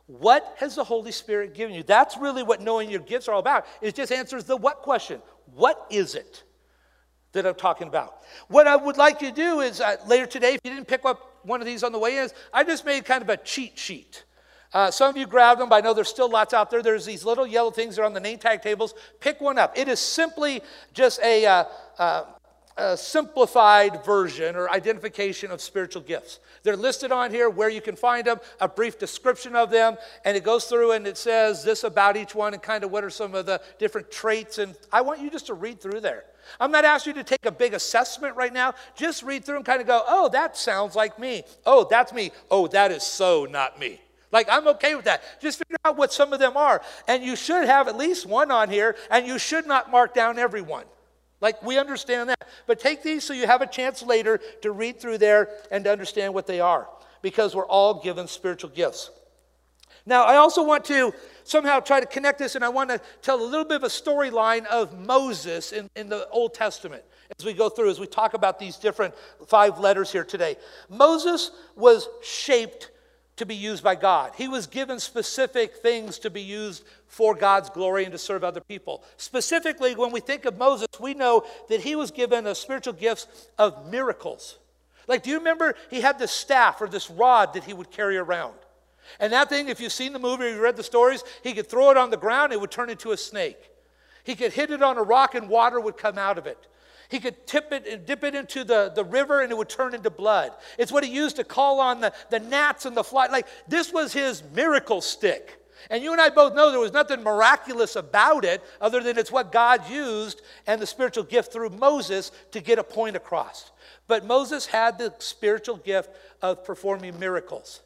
What 0.07 0.57
has 0.59 0.75
the 0.75 0.83
Holy 0.83 1.13
Spirit 1.13 1.55
given 1.55 1.73
you? 1.73 1.85
That's 1.85 2.17
really 2.17 2.43
what 2.43 2.61
knowing 2.61 2.91
your 2.91 2.99
gifts 2.99 3.29
are 3.29 3.35
all 3.35 3.39
about. 3.39 3.67
It 3.81 3.95
just 3.95 4.11
answers 4.11 4.43
the 4.43 4.57
what 4.57 4.83
question. 4.83 5.23
What 5.55 5.87
is 5.89 6.17
it 6.17 6.43
that 7.31 7.47
I'm 7.47 7.55
talking 7.55 7.87
about? 7.87 8.17
What 8.49 8.67
I 8.67 8.75
would 8.75 8.97
like 8.97 9.23
you 9.23 9.29
to 9.29 9.37
do 9.37 9.61
is 9.61 9.81
uh, 9.81 9.99
later 10.09 10.27
today, 10.27 10.55
if 10.55 10.61
you 10.65 10.73
didn't 10.73 10.89
pick 10.89 11.05
up 11.05 11.39
one 11.45 11.61
of 11.61 11.67
these 11.67 11.85
on 11.85 11.93
the 11.93 11.99
way 12.01 12.19
in, 12.19 12.29
I 12.53 12.65
just 12.65 12.85
made 12.85 13.05
kind 13.05 13.23
of 13.23 13.29
a 13.29 13.37
cheat 13.37 13.79
sheet. 13.79 14.25
Uh, 14.73 14.91
some 14.91 15.11
of 15.11 15.17
you 15.17 15.27
grabbed 15.27 15.61
them, 15.61 15.69
but 15.69 15.77
I 15.77 15.81
know 15.81 15.93
there's 15.93 16.09
still 16.09 16.31
lots 16.31 16.55
out 16.55 16.71
there. 16.71 16.83
There's 16.83 17.05
these 17.05 17.25
little 17.25 17.47
yellow 17.47 17.71
things 17.71 17.97
that 17.97 18.03
are 18.03 18.07
on 18.07 18.15
the 18.15 18.21
name 18.21 18.39
tag 18.39 18.63
tables. 18.63 18.95
Pick 19.21 19.41
one 19.41 19.59
up. 19.59 19.77
It 19.77 19.89
is 19.89 20.01
simply 20.01 20.63
just 20.95 21.21
a, 21.21 21.45
uh, 21.45 21.65
uh, 21.99 22.25
a 22.79 22.97
simplified 22.97 24.03
version 24.03 24.57
or 24.57 24.71
identification 24.71 25.51
of 25.51 25.61
spiritual 25.61 26.01
gifts. 26.01 26.41
They're 26.63 26.77
listed 26.77 27.13
on 27.13 27.31
here 27.31 27.51
where 27.51 27.69
you 27.69 27.83
can 27.83 27.97
find 27.97 28.27
them, 28.27 28.41
a 28.61 28.69
brief 28.69 28.99
description 28.99 29.55
of 29.55 29.71
them, 29.71 29.99
and 30.25 30.37
it 30.37 30.43
goes 30.45 30.65
through 30.65 30.93
and 30.93 31.07
it 31.07 31.19
says 31.19 31.63
this 31.63 31.85
about 31.85 32.17
each 32.17 32.35
one 32.35 32.55
and 32.55 32.63
kind 32.63 32.83
of 32.83 32.91
what 32.91 33.05
are 33.05 33.11
some 33.11 33.35
of 33.35 33.45
the 33.45 33.61
different 33.79 34.11
traits. 34.11 34.57
And 34.57 34.75
I 34.91 35.03
want 35.03 35.21
you 35.21 35.31
just 35.31 35.47
to 35.49 35.55
read 35.55 35.83
through 35.83 36.01
there. 36.01 36.25
I'm 36.59 36.73
not 36.73 36.87
asking 36.87 37.17
you 37.17 37.23
to 37.23 37.29
take 37.29 37.45
a 37.45 37.53
big 37.53 37.75
assessment 37.75 38.37
right 38.37 38.53
now. 38.53 38.75
Just 38.97 39.23
read 39.23 39.45
through 39.45 39.57
and 39.57 39.65
kind 39.65 39.81
of 39.81 39.87
go, 39.87 40.03
oh, 40.09 40.31
that 40.31 40.57
sounds 40.57 40.97
like 40.97 41.19
me. 41.19 41.45
Oh, 41.67 41.87
that's 41.89 42.13
me. 42.13 42.33
Oh, 42.51 42.67
that 42.69 42.91
is 42.91 43.03
so 43.03 43.47
not 43.49 43.79
me. 43.79 44.01
Like, 44.33 44.49
I'm 44.51 44.67
okay 44.69 44.95
with 44.95 45.05
that. 45.05 45.23
Just 45.41 45.59
figure 45.59 45.77
out 45.85 45.97
what 45.97 46.13
some 46.13 46.33
of 46.33 46.39
them 46.41 46.57
are. 46.57 46.83
And 47.07 47.23
you 47.23 47.37
should 47.37 47.67
have 47.67 47.87
at 47.87 47.97
least 47.97 48.27
one 48.27 48.51
on 48.51 48.71
here, 48.71 48.97
and 49.11 49.27
you 49.27 49.39
should 49.39 49.67
not 49.67 49.91
mark 49.91 50.15
down 50.15 50.39
everyone. 50.39 50.87
Like, 51.43 51.63
we 51.63 51.79
understand 51.79 52.31
that. 52.31 52.49
But 52.67 52.81
take 52.81 53.03
these 53.03 53.25
so 53.25 53.35
you 53.35 53.47
have 53.47 53.61
a 53.61 53.67
chance 53.67 54.03
later 54.03 54.41
to 54.63 54.73
read 54.73 54.99
through 54.99 55.19
there 55.19 55.51
and 55.71 55.85
to 55.85 55.93
understand 55.93 56.33
what 56.33 56.47
they 56.47 56.61
are, 56.61 56.89
because 57.21 57.55
we're 57.55 57.67
all 57.67 58.03
given 58.03 58.27
spiritual 58.27 58.71
gifts. 58.71 59.11
Now, 60.07 60.25
I 60.25 60.37
also 60.37 60.65
want 60.65 60.85
to 60.87 61.13
somehow 61.45 61.81
try 61.81 62.01
to 62.01 62.07
connect 62.07 62.39
this, 62.39 62.55
and 62.55 62.65
I 62.65 62.71
want 62.71 62.91
to 62.91 63.01
tell 63.21 63.41
a 63.41 63.45
little 63.45 63.67
bit 63.67 63.77
of 63.77 63.85
a 63.85 63.89
storyline 63.89 64.65
of 64.67 64.99
Moses 64.99 65.73
in, 65.73 65.89
in 65.95 66.09
the 66.09 66.27
Old 66.31 66.55
Testament 66.55 67.05
as 67.39 67.45
we 67.45 67.53
go 67.53 67.69
through, 67.69 67.91
as 67.91 68.01
we 68.01 68.07
talk 68.07 68.35
about 68.35 68.59
these 68.59 68.77
different 68.77 69.15
five 69.47 69.79
letters 69.79 70.11
here 70.11 70.25
today. 70.25 70.57
Moses 70.89 71.51
was 71.77 72.09
shaped 72.23 72.91
to 73.37 73.47
be 73.47 73.55
used 73.55 73.83
by 73.83 73.95
God. 73.95 74.33
He 74.37 74.49
was 74.49 74.67
given 74.67 75.01
specific 75.01 75.77
things 75.77 76.19
to 76.21 76.31
be 76.31 76.43
used 76.43 76.85
for 77.07 77.35
God's 77.35 77.71
glory 77.71 78.05
and 78.05 78.13
to 78.13 78.19
serve 78.19 78.45
other 78.45 78.61
people. 78.61 79.03
Specifically, 79.17 79.95
when 79.95 80.13
we 80.13 80.21
think 80.21 80.45
of 80.45 80.59
Moses, 80.59 80.89
we 81.01 81.15
know 81.15 81.45
that 81.69 81.81
he 81.81 81.97
was 81.97 82.11
given 82.11 82.45
the 82.45 82.55
spiritual 82.55 82.93
gifts 82.93 83.49
of 83.59 83.91
miracles. 83.91 84.59
Like, 85.09 85.23
do 85.23 85.31
you 85.31 85.39
remember 85.39 85.75
he 85.91 86.01
had 86.01 86.19
this 86.19 86.31
staff 86.31 86.81
or 86.81 86.89
this 86.89 87.11
rod 87.11 87.55
that 87.55 87.65
he 87.65 87.73
would 87.73 87.91
carry 87.91 88.19
around? 88.19 88.55
And 89.19 89.33
that 89.33 89.49
thing, 89.49 89.69
if 89.69 89.81
you've 89.81 89.93
seen 89.93 90.13
the 90.13 90.19
movie 90.19 90.45
or 90.45 90.49
you 90.51 90.61
read 90.61 90.77
the 90.77 90.83
stories, 90.83 91.25
he 91.43 91.55
could 91.55 91.69
throw 91.69 91.91
it 91.91 91.97
on 91.97 92.11
the 92.11 92.17
ground, 92.17 92.53
it 92.53 92.61
would 92.61 92.71
turn 92.71 92.91
into 92.91 93.13
a 93.13 93.17
snake. 93.17 93.71
He 94.25 94.37
could 94.37 94.53
hit 94.53 94.71
it 94.71 94.83
on 94.83 94.97
a 94.99 95.03
rock 95.03 95.35
and 95.35 95.49
water 95.49 95.81
would 95.81 95.97
come 95.97 96.19
out 96.19 96.39
of 96.39 96.47
it. 96.47 96.59
He 97.13 97.21
could 97.21 97.47
tip 97.47 97.73
it 97.73 97.87
and 97.87 98.07
dip 98.07 98.25
it 98.25 98.35
into 98.35 98.65
the, 98.65 98.91
the 98.95 99.05
river 99.05 99.43
and 99.43 99.53
it 99.53 99.55
would 99.55 99.69
turn 99.69 99.95
into 99.95 100.09
blood. 100.09 100.51
It's 100.79 100.91
what 100.91 101.05
he 101.05 101.13
used 101.15 101.37
to 101.37 101.45
call 101.45 101.79
on 101.79 102.01
the, 102.01 102.11
the 102.31 102.41
gnats 102.41 102.87
and 102.87 102.97
the 102.97 103.05
fly. 103.05 103.27
Like 103.27 103.47
this 103.69 103.93
was 103.93 104.15
his 104.15 104.43
miracle 104.55 105.03
stick. 105.03 105.59
And 105.91 106.03
you 106.03 106.13
and 106.13 106.21
I 106.23 106.31
both 106.31 106.55
know 106.55 106.71
there 106.71 106.81
was 106.81 106.95
nothing 106.95 107.23
miraculous 107.23 107.97
about 107.97 108.47
it 108.47 108.63
other 108.81 109.03
than 109.03 109.19
it's 109.19 109.31
what 109.31 109.53
God 109.53 109.91
used 109.91 110.41
and 110.67 110.81
the 110.81 110.87
spiritual 110.87 111.25
gift 111.25 111.53
through 111.53 111.69
Moses 111.69 112.33
to 112.53 112.63
get 112.63 112.79
a 112.79 112.85
point 112.85 113.15
across. 113.15 113.73
But 114.09 114.25
Moses 114.25 114.65
had 114.65 114.97
the 114.97 115.13
spiritual 115.19 115.77
gift 115.77 116.09
of 116.41 116.65
performing 116.65 117.19
miracles. 117.21 117.83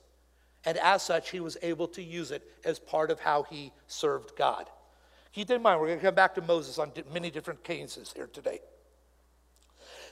And 0.65 0.79
as 0.79 1.03
such, 1.03 1.31
he 1.31 1.41
was 1.41 1.57
able 1.63 1.89
to 1.89 2.03
use 2.03 2.31
it 2.31 2.49
as 2.65 2.79
part 2.79 3.11
of 3.11 3.19
how 3.19 3.43
he 3.43 3.73
served 3.89 4.37
God. 4.37 4.71
Keep 5.33 5.51
in 5.51 5.63
mind, 5.63 5.81
we're 5.81 5.89
going 5.89 5.99
to 5.99 6.05
come 6.05 6.15
back 6.15 6.37
to 6.37 6.43
Moses 6.43 6.79
on 6.79 6.93
many 7.13 7.33
different 7.33 7.65
cases 7.65 8.13
here 8.15 8.29
today. 8.33 8.61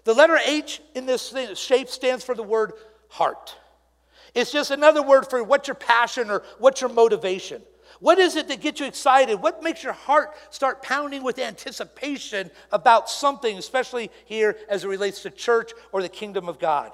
The 0.04 0.14
letter 0.14 0.38
H 0.44 0.80
in 0.94 1.06
this 1.06 1.32
shape 1.54 1.88
stands 1.88 2.24
for 2.24 2.34
the 2.34 2.42
word 2.42 2.72
heart. 3.08 3.56
It's 4.34 4.52
just 4.52 4.70
another 4.70 5.02
word 5.02 5.28
for 5.30 5.42
what's 5.42 5.68
your 5.68 5.76
passion 5.76 6.30
or 6.30 6.42
what's 6.58 6.80
your 6.80 6.90
motivation. 6.90 7.62
What 8.00 8.18
is 8.18 8.36
it 8.36 8.48
that 8.48 8.60
gets 8.60 8.80
you 8.80 8.86
excited? 8.86 9.40
What 9.40 9.62
makes 9.62 9.82
your 9.82 9.92
heart 9.92 10.34
start 10.50 10.82
pounding 10.82 11.22
with 11.22 11.38
anticipation 11.38 12.50
about 12.72 13.08
something, 13.08 13.56
especially 13.56 14.10
here 14.24 14.56
as 14.68 14.84
it 14.84 14.88
relates 14.88 15.22
to 15.22 15.30
church 15.30 15.72
or 15.92 16.02
the 16.02 16.08
kingdom 16.08 16.48
of 16.48 16.58
God? 16.58 16.92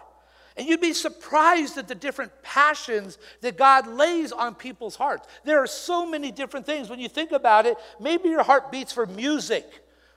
And 0.57 0.68
you'd 0.68 0.81
be 0.81 0.92
surprised 0.92 1.79
at 1.79 1.88
the 1.88 1.94
different 1.94 2.33
passions 2.42 3.16
that 3.40 3.57
God 3.57 3.87
lays 3.87 4.31
on 4.31 4.55
people's 4.55 4.94
hearts. 4.94 5.27
There 5.44 5.59
are 5.62 5.66
so 5.66 6.05
many 6.05 6.31
different 6.31 6.66
things. 6.66 6.90
When 6.90 7.01
you 7.01 7.09
think 7.09 7.33
about 7.33 7.64
it, 7.64 7.79
maybe 7.99 8.29
your 8.29 8.42
heart 8.42 8.70
beats 8.70 8.92
for 8.92 9.07
music 9.07 9.64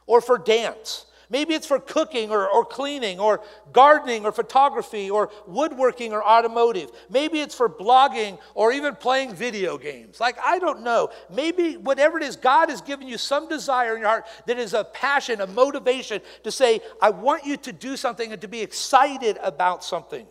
or 0.06 0.20
for 0.20 0.38
dance. 0.38 1.06
Maybe 1.34 1.56
it's 1.56 1.66
for 1.66 1.80
cooking 1.80 2.30
or, 2.30 2.48
or 2.48 2.64
cleaning 2.64 3.20
or 3.20 3.42
gardening 3.72 4.24
or 4.24 4.32
photography 4.32 5.10
or 5.10 5.32
woodworking 5.48 6.14
or 6.14 6.24
automotive. 6.24 6.92
Maybe 7.10 7.40
it's 7.40 7.56
for 7.56 7.68
blogging 7.68 8.38
or 8.54 8.72
even 8.72 8.94
playing 8.94 9.34
video 9.34 9.80
games. 9.80 10.20
Like, 10.20 10.38
I 10.46 10.60
don't 10.60 10.84
know. 10.84 11.10
Maybe 11.32 11.76
whatever 11.76 12.20
it 12.20 12.24
is, 12.24 12.36
God 12.36 12.70
has 12.70 12.82
given 12.82 13.08
you 13.08 13.18
some 13.18 13.50
desire 13.50 13.96
in 13.96 14.02
your 14.02 14.10
heart 14.10 14.28
that 14.46 14.60
is 14.60 14.76
a 14.76 14.84
passion, 14.84 15.42
a 15.42 15.48
motivation 15.48 16.22
to 16.44 16.52
say, 16.52 16.82
I 17.02 17.10
want 17.10 17.46
you 17.46 17.58
to 17.58 17.74
do 17.74 17.98
something 17.98 18.32
and 18.32 18.40
to 18.42 18.48
be 18.48 18.62
excited 18.62 19.40
about 19.42 19.84
something. 19.84 20.28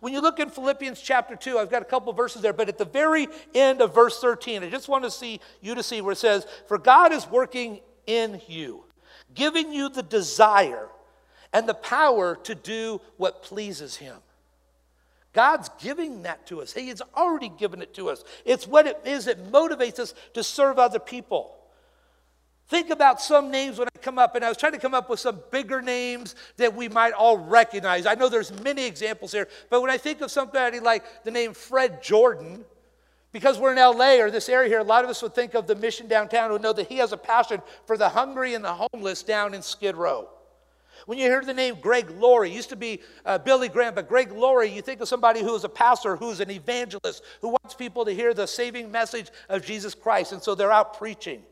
When 0.00 0.12
you 0.12 0.20
look 0.20 0.40
in 0.40 0.50
Philippians 0.50 1.00
chapter 1.00 1.36
2, 1.36 1.58
I've 1.58 1.70
got 1.70 1.82
a 1.82 1.84
couple 1.84 2.12
verses 2.12 2.42
there, 2.42 2.52
but 2.52 2.68
at 2.68 2.76
the 2.76 2.84
very 2.84 3.28
end 3.54 3.80
of 3.80 3.94
verse 3.94 4.18
13, 4.18 4.64
I 4.64 4.68
just 4.68 4.88
want 4.88 5.04
to 5.04 5.12
see 5.12 5.38
you 5.60 5.76
to 5.76 5.82
see 5.84 6.00
where 6.00 6.14
it 6.14 6.18
says, 6.18 6.44
For 6.66 6.76
God 6.76 7.12
is 7.12 7.28
working 7.28 7.82
in 8.08 8.40
you 8.48 8.82
giving 9.34 9.72
you 9.72 9.88
the 9.88 10.02
desire 10.02 10.88
and 11.52 11.68
the 11.68 11.74
power 11.74 12.36
to 12.44 12.54
do 12.54 13.00
what 13.16 13.42
pleases 13.42 13.96
Him. 13.96 14.16
God's 15.32 15.70
giving 15.80 16.22
that 16.22 16.46
to 16.48 16.60
us. 16.60 16.72
He 16.72 16.88
has 16.88 17.02
already 17.16 17.48
given 17.48 17.82
it 17.82 17.94
to 17.94 18.10
us. 18.10 18.24
It's 18.44 18.66
what 18.66 18.86
it 18.86 19.00
is 19.04 19.26
that 19.26 19.52
motivates 19.52 19.98
us 19.98 20.14
to 20.34 20.42
serve 20.42 20.78
other 20.78 20.98
people. 20.98 21.56
Think 22.68 22.90
about 22.90 23.20
some 23.20 23.50
names 23.50 23.78
when 23.78 23.88
I 23.88 23.98
come 23.98 24.18
up, 24.18 24.36
and 24.36 24.44
I 24.44 24.48
was 24.48 24.56
trying 24.56 24.72
to 24.72 24.78
come 24.78 24.94
up 24.94 25.10
with 25.10 25.18
some 25.18 25.40
bigger 25.50 25.82
names 25.82 26.36
that 26.56 26.74
we 26.74 26.88
might 26.88 27.12
all 27.12 27.36
recognize. 27.36 28.06
I 28.06 28.14
know 28.14 28.28
there's 28.28 28.52
many 28.62 28.86
examples 28.86 29.32
here, 29.32 29.48
but 29.70 29.80
when 29.80 29.90
I 29.90 29.98
think 29.98 30.20
of 30.20 30.30
somebody 30.30 30.78
like 30.78 31.24
the 31.24 31.32
name 31.32 31.52
Fred 31.52 32.00
Jordan, 32.02 32.64
because 33.32 33.58
we're 33.58 33.72
in 33.72 33.78
LA 33.78 34.14
or 34.14 34.30
this 34.30 34.48
area 34.48 34.68
here, 34.68 34.80
a 34.80 34.84
lot 34.84 35.04
of 35.04 35.10
us 35.10 35.22
would 35.22 35.34
think 35.34 35.54
of 35.54 35.66
the 35.66 35.74
mission 35.74 36.08
downtown 36.08 36.50
would 36.50 36.62
know 36.62 36.72
that 36.72 36.88
he 36.88 36.96
has 36.98 37.12
a 37.12 37.16
passion 37.16 37.62
for 37.86 37.96
the 37.96 38.08
hungry 38.08 38.54
and 38.54 38.64
the 38.64 38.74
homeless 38.74 39.22
down 39.22 39.54
in 39.54 39.62
Skid 39.62 39.96
Row. 39.96 40.28
When 41.06 41.18
you 41.18 41.24
hear 41.24 41.42
the 41.42 41.54
name 41.54 41.76
Greg 41.80 42.10
Laurie, 42.10 42.50
used 42.50 42.68
to 42.70 42.76
be 42.76 43.00
uh, 43.24 43.38
Billy 43.38 43.68
Graham, 43.68 43.94
but 43.94 44.08
Greg 44.08 44.32
Laurie, 44.32 44.70
you 44.70 44.82
think 44.82 45.00
of 45.00 45.08
somebody 45.08 45.40
who 45.40 45.54
is 45.54 45.64
a 45.64 45.68
pastor, 45.68 46.16
who's 46.16 46.40
an 46.40 46.50
evangelist, 46.50 47.22
who 47.40 47.48
wants 47.48 47.74
people 47.74 48.04
to 48.04 48.12
hear 48.12 48.34
the 48.34 48.46
saving 48.46 48.90
message 48.90 49.30
of 49.48 49.64
Jesus 49.64 49.94
Christ, 49.94 50.32
and 50.32 50.42
so 50.42 50.54
they're 50.54 50.72
out 50.72 50.98
preaching. 50.98 51.42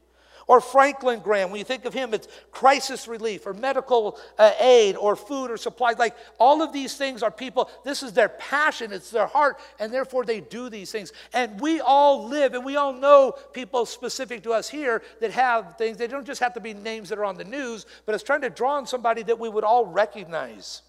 Or 0.48 0.62
Franklin 0.62 1.20
Graham, 1.20 1.50
when 1.50 1.58
you 1.58 1.64
think 1.64 1.84
of 1.84 1.92
him, 1.92 2.14
it's 2.14 2.26
crisis 2.50 3.06
relief 3.06 3.46
or 3.46 3.52
medical 3.52 4.18
uh, 4.38 4.52
aid 4.58 4.96
or 4.96 5.14
food 5.14 5.50
or 5.50 5.58
supplies. 5.58 5.98
Like 5.98 6.16
all 6.38 6.62
of 6.62 6.72
these 6.72 6.96
things 6.96 7.22
are 7.22 7.30
people, 7.30 7.70
this 7.84 8.02
is 8.02 8.14
their 8.14 8.30
passion, 8.30 8.90
it's 8.90 9.10
their 9.10 9.26
heart, 9.26 9.60
and 9.78 9.92
therefore 9.92 10.24
they 10.24 10.40
do 10.40 10.70
these 10.70 10.90
things. 10.90 11.12
And 11.34 11.60
we 11.60 11.82
all 11.82 12.26
live, 12.26 12.54
and 12.54 12.64
we 12.64 12.76
all 12.76 12.94
know 12.94 13.34
people 13.52 13.84
specific 13.84 14.42
to 14.44 14.52
us 14.52 14.70
here 14.70 15.02
that 15.20 15.32
have 15.32 15.76
things. 15.76 15.98
They 15.98 16.06
don't 16.06 16.26
just 16.26 16.40
have 16.40 16.54
to 16.54 16.60
be 16.60 16.72
names 16.72 17.10
that 17.10 17.18
are 17.18 17.26
on 17.26 17.36
the 17.36 17.44
news, 17.44 17.84
but 18.06 18.14
it's 18.14 18.24
trying 18.24 18.40
to 18.40 18.50
draw 18.50 18.76
on 18.76 18.86
somebody 18.86 19.22
that 19.24 19.38
we 19.38 19.50
would 19.50 19.64
all 19.64 19.84
recognize. 19.84 20.80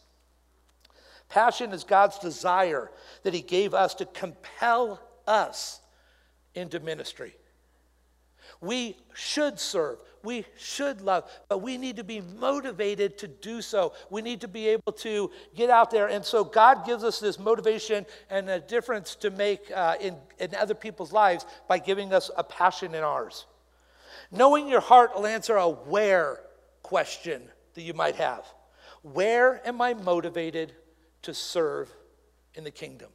Passion 1.27 1.73
is 1.73 1.83
God's 1.83 2.17
desire 2.17 2.89
that 3.23 3.33
He 3.33 3.41
gave 3.41 3.73
us 3.73 3.93
to 3.95 4.05
compel 4.05 5.01
us 5.27 5.81
into 6.55 6.79
ministry. 6.79 7.35
We 8.61 8.97
should 9.13 9.59
serve. 9.59 9.99
We 10.21 10.45
should 10.57 11.01
love, 11.01 11.29
but 11.47 11.59
we 11.59 11.77
need 11.77 11.95
to 11.95 12.03
be 12.03 12.19
motivated 12.19 13.17
to 13.19 13.27
do 13.27 13.61
so. 13.61 13.93
We 14.09 14.21
need 14.21 14.41
to 14.41 14.49
be 14.49 14.67
able 14.67 14.91
to 14.93 15.31
get 15.55 15.69
out 15.69 15.91
there. 15.91 16.07
And 16.07 16.25
so 16.25 16.43
God 16.43 16.85
gives 16.85 17.05
us 17.05 17.19
this 17.19 17.39
motivation 17.39 18.05
and 18.29 18.49
a 18.49 18.59
difference 18.59 19.15
to 19.15 19.29
make 19.29 19.71
uh, 19.71 19.95
in, 20.01 20.17
in 20.39 20.53
other 20.55 20.75
people's 20.75 21.13
lives 21.13 21.45
by 21.69 21.79
giving 21.79 22.13
us 22.13 22.29
a 22.35 22.43
passion 22.43 22.95
in 22.95 23.03
ours. 23.03 23.45
Knowing 24.29 24.67
your 24.67 24.81
heart 24.81 25.15
will 25.15 25.25
answer 25.25 25.55
a 25.55 25.69
where 25.69 26.41
question 26.83 27.41
that 27.75 27.81
you 27.81 27.93
might 27.93 28.15
have. 28.15 28.45
Where 29.03 29.65
am 29.65 29.81
I 29.81 29.93
motivated 29.93 30.73
to 31.21 31.33
serve 31.33 31.89
in 32.55 32.65
the 32.65 32.71
kingdom? 32.71 33.09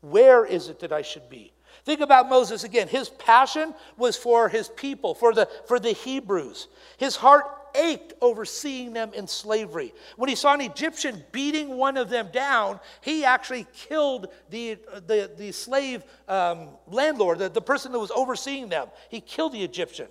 Where 0.00 0.46
is 0.46 0.68
it 0.68 0.80
that 0.80 0.92
I 0.92 1.02
should 1.02 1.28
be? 1.28 1.52
Think 1.88 2.02
about 2.02 2.28
Moses 2.28 2.64
again. 2.64 2.86
His 2.86 3.08
passion 3.08 3.72
was 3.96 4.14
for 4.14 4.50
his 4.50 4.68
people, 4.68 5.14
for 5.14 5.32
the, 5.32 5.48
for 5.66 5.80
the 5.80 5.92
Hebrews. 5.92 6.68
His 6.98 7.16
heart 7.16 7.46
ached 7.74 8.12
over 8.20 8.44
seeing 8.44 8.92
them 8.92 9.10
in 9.14 9.26
slavery. 9.26 9.94
When 10.16 10.28
he 10.28 10.34
saw 10.34 10.52
an 10.52 10.60
Egyptian 10.60 11.24
beating 11.32 11.78
one 11.78 11.96
of 11.96 12.10
them 12.10 12.28
down, 12.30 12.78
he 13.00 13.24
actually 13.24 13.66
killed 13.72 14.28
the, 14.50 14.76
the, 15.06 15.30
the 15.34 15.50
slave 15.50 16.04
um, 16.28 16.68
landlord, 16.88 17.38
the, 17.38 17.48
the 17.48 17.62
person 17.62 17.92
that 17.92 17.98
was 17.98 18.10
overseeing 18.10 18.68
them. 18.68 18.88
He 19.08 19.22
killed 19.22 19.54
the 19.54 19.64
Egyptian. 19.64 20.08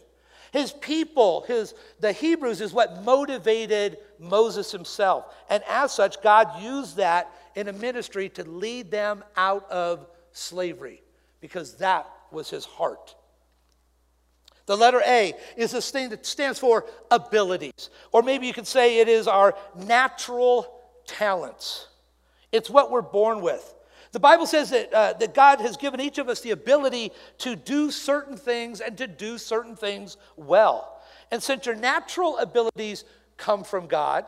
His 0.51 0.71
people, 0.71 1.45
his, 1.47 1.75
the 1.99 2.11
Hebrews, 2.11 2.59
is 2.59 2.73
what 2.73 3.03
motivated 3.03 3.99
Moses 4.17 4.71
himself. 4.71 5.25
And 5.47 5.61
as 5.69 5.91
such, 5.91 6.23
God 6.23 6.59
used 6.59 6.97
that 6.97 7.31
in 7.53 7.67
a 7.67 7.73
ministry 7.73 8.29
to 8.29 8.43
lead 8.45 8.89
them 8.89 9.23
out 9.35 9.69
of 9.69 10.07
slavery 10.31 11.03
because 11.47 11.75
that 11.77 12.05
was 12.29 12.49
his 12.49 12.65
heart. 12.65 13.15
The 14.65 14.75
letter 14.75 15.01
A 15.07 15.33
is 15.55 15.71
this 15.71 15.89
thing 15.91 16.09
that 16.09 16.25
stands 16.25 16.59
for 16.59 16.85
abilities, 17.09 17.89
or 18.11 18.21
maybe 18.21 18.47
you 18.47 18.53
could 18.53 18.67
say 18.67 18.99
it 18.99 19.07
is 19.07 19.25
our 19.25 19.55
natural 19.75 20.67
talents. 21.05 21.87
It's 22.51 22.69
what 22.69 22.91
we're 22.91 23.01
born 23.01 23.39
with. 23.39 23.73
The 24.11 24.19
Bible 24.19 24.45
says 24.45 24.71
that, 24.71 24.93
uh, 24.93 25.13
that 25.13 25.33
God 25.33 25.61
has 25.61 25.77
given 25.77 26.01
each 26.01 26.17
of 26.17 26.27
us 26.27 26.41
the 26.41 26.51
ability 26.51 27.13
to 27.39 27.55
do 27.55 27.91
certain 27.91 28.35
things 28.35 28.81
and 28.81 28.97
to 28.97 29.07
do 29.07 29.37
certain 29.37 29.75
things 29.77 30.17
well. 30.35 31.01
And 31.31 31.41
since 31.41 31.65
your 31.65 31.75
natural 31.75 32.37
abilities 32.37 33.05
come 33.37 33.63
from 33.63 33.87
God, 33.87 34.25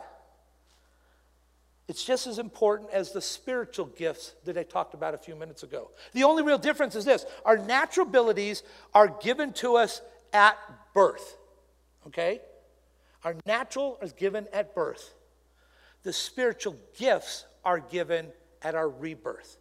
it's 1.90 2.04
just 2.04 2.28
as 2.28 2.38
important 2.38 2.92
as 2.92 3.12
the 3.12 3.22
spiritual 3.22 3.88
gifts 3.88 4.36
that 4.46 4.56
I 4.60 4.62
talked 4.62 4.94
about 4.94 5.16
a 5.16 5.18
few 5.18 5.36
minutes 5.36 5.64
ago. 5.64 5.90
The 6.14 6.24
only 6.24 6.44
real 6.44 6.60
difference 6.60 6.96
is 6.96 7.04
this 7.04 7.26
our 7.44 7.58
natural 7.58 8.06
abilities 8.06 8.62
are 8.94 9.08
given 9.08 9.54
to 9.54 9.76
us 9.76 10.02
at 10.32 10.56
birth. 10.94 11.36
Okay? 12.06 12.42
Our 13.24 13.36
natural 13.48 13.98
is 14.04 14.14
given 14.14 14.48
at 14.54 14.76
birth. 14.76 15.16
The 16.04 16.14
spiritual 16.14 16.76
gifts 16.96 17.46
are 17.66 17.80
given 17.80 18.28
at 18.62 18.76
our 18.76 18.88
rebirth. 18.88 19.58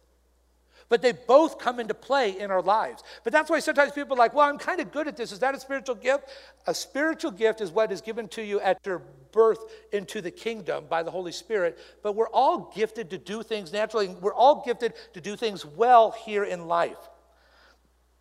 But 0.89 1.03
they 1.03 1.11
both 1.11 1.59
come 1.59 1.79
into 1.79 1.93
play 1.93 2.39
in 2.39 2.49
our 2.49 2.61
lives. 2.61 3.03
But 3.23 3.31
that's 3.31 3.49
why 3.49 3.59
sometimes 3.59 3.91
people 3.91 4.15
are 4.15 4.19
like, 4.19 4.33
well, 4.33 4.49
I'm 4.49 4.57
kind 4.57 4.81
of 4.81 4.91
good 4.91 5.07
at 5.07 5.15
this. 5.15 5.31
Is 5.31 5.39
that 5.39 5.55
a 5.55 5.59
spiritual 5.59 5.95
gift? 5.95 6.25
A 6.65 6.73
spiritual 6.73 7.31
gift 7.31 7.61
is 7.61 7.71
what 7.71 7.91
is 7.91 8.01
given 8.01 8.27
to 8.29 8.41
you 8.41 8.59
at 8.59 8.79
your 8.85 9.03
birth 9.31 9.59
into 9.91 10.19
the 10.19 10.31
kingdom 10.31 10.85
by 10.89 11.03
the 11.03 11.11
Holy 11.11 11.31
Spirit. 11.31 11.77
But 12.01 12.13
we're 12.13 12.29
all 12.29 12.71
gifted 12.75 13.11
to 13.11 13.19
do 13.19 13.43
things 13.43 13.71
naturally. 13.71 14.07
We're 14.07 14.33
all 14.33 14.63
gifted 14.65 14.93
to 15.13 15.21
do 15.21 15.35
things 15.35 15.63
well 15.63 16.11
here 16.11 16.43
in 16.43 16.67
life. 16.67 16.97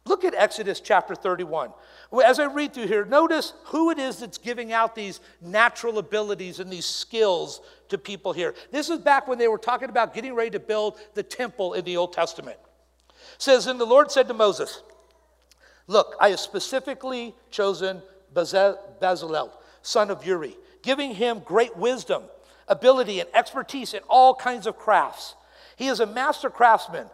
Look 0.09 0.25
at 0.25 0.35
Exodus 0.35 0.81
chapter 0.81 1.14
31. 1.14 1.71
As 2.25 2.40
I 2.40 2.47
read 2.47 2.73
through 2.73 2.87
here, 2.87 3.05
notice 3.05 3.53
who 3.64 3.90
it 3.90 3.99
is 3.99 4.21
that's 4.21 4.38
giving 4.38 4.73
out 4.73 4.94
these 4.94 5.21
natural 5.42 5.99
abilities 5.99 6.61
and 6.61 6.73
these 6.73 6.87
skills 6.87 7.61
to 7.90 7.99
people 7.99 8.33
here. 8.33 8.55
This 8.73 8.88
is 8.88 9.01
back 9.01 9.29
when 9.29 9.37
they 9.37 9.49
were 9.49 9.59
talking 9.59 9.90
about 9.90 10.14
getting 10.14 10.35
ready 10.35 10.49
to 10.51 10.61
build 10.61 10.99
the 11.12 11.23
temple 11.23 11.75
in 11.75 11.85
the 11.85 11.99
Old 11.99 12.14
Testament. 12.14 12.57
It 13.09 13.42
says, 13.42 13.66
And 13.66 13.79
the 13.79 13.85
Lord 13.85 14.11
said 14.11 14.29
to 14.29 14.35
Moses, 14.35 14.83
Look, 15.87 16.16
I 16.18 16.31
have 16.31 16.40
specifically 16.40 17.35
chosen 17.51 18.01
Bezalel, 18.35 19.51
son 19.83 20.11
of 20.11 20.25
Uri, 20.25 20.57
giving 20.83 21.16
him 21.16 21.40
great 21.40 21.77
wisdom, 21.77 22.23
ability, 22.66 23.21
and 23.21 23.29
expertise 23.35 23.92
in 23.92 24.01
all 24.09 24.35
kinds 24.35 24.66
of 24.66 24.79
crafts. 24.79 25.35
He 25.77 25.88
is 25.88 26.01
a 26.01 26.07
master 26.07 26.49
craftsman 26.49 27.09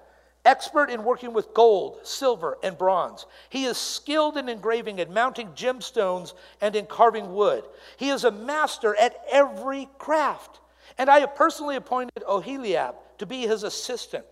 expert 0.44 0.90
in 0.90 1.04
working 1.04 1.32
with 1.32 1.54
gold, 1.54 2.00
silver, 2.02 2.58
and 2.62 2.76
bronze. 2.76 3.26
He 3.48 3.64
is 3.64 3.76
skilled 3.76 4.36
in 4.36 4.48
engraving 4.48 5.00
and 5.00 5.12
mounting 5.12 5.48
gemstones 5.48 6.34
and 6.60 6.76
in 6.76 6.86
carving 6.86 7.34
wood. 7.34 7.64
He 7.96 8.10
is 8.10 8.24
a 8.24 8.30
master 8.30 8.94
at 8.96 9.16
every 9.30 9.88
craft. 9.98 10.60
And 10.98 11.10
I 11.10 11.20
have 11.20 11.34
personally 11.34 11.76
appointed 11.76 12.22
Oholiab 12.28 12.94
to 13.18 13.26
be 13.26 13.42
his 13.42 13.62
assistant. 13.62 14.26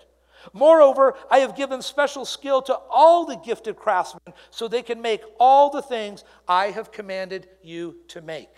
Moreover, 0.52 1.14
I 1.30 1.38
have 1.38 1.56
given 1.56 1.82
special 1.82 2.24
skill 2.24 2.62
to 2.62 2.74
all 2.90 3.24
the 3.24 3.36
gifted 3.36 3.76
craftsmen 3.76 4.34
so 4.50 4.66
they 4.66 4.82
can 4.82 5.00
make 5.00 5.22
all 5.38 5.70
the 5.70 5.82
things 5.82 6.24
I 6.48 6.66
have 6.66 6.92
commanded 6.92 7.48
you 7.62 7.96
to 8.08 8.20
make. 8.20 8.48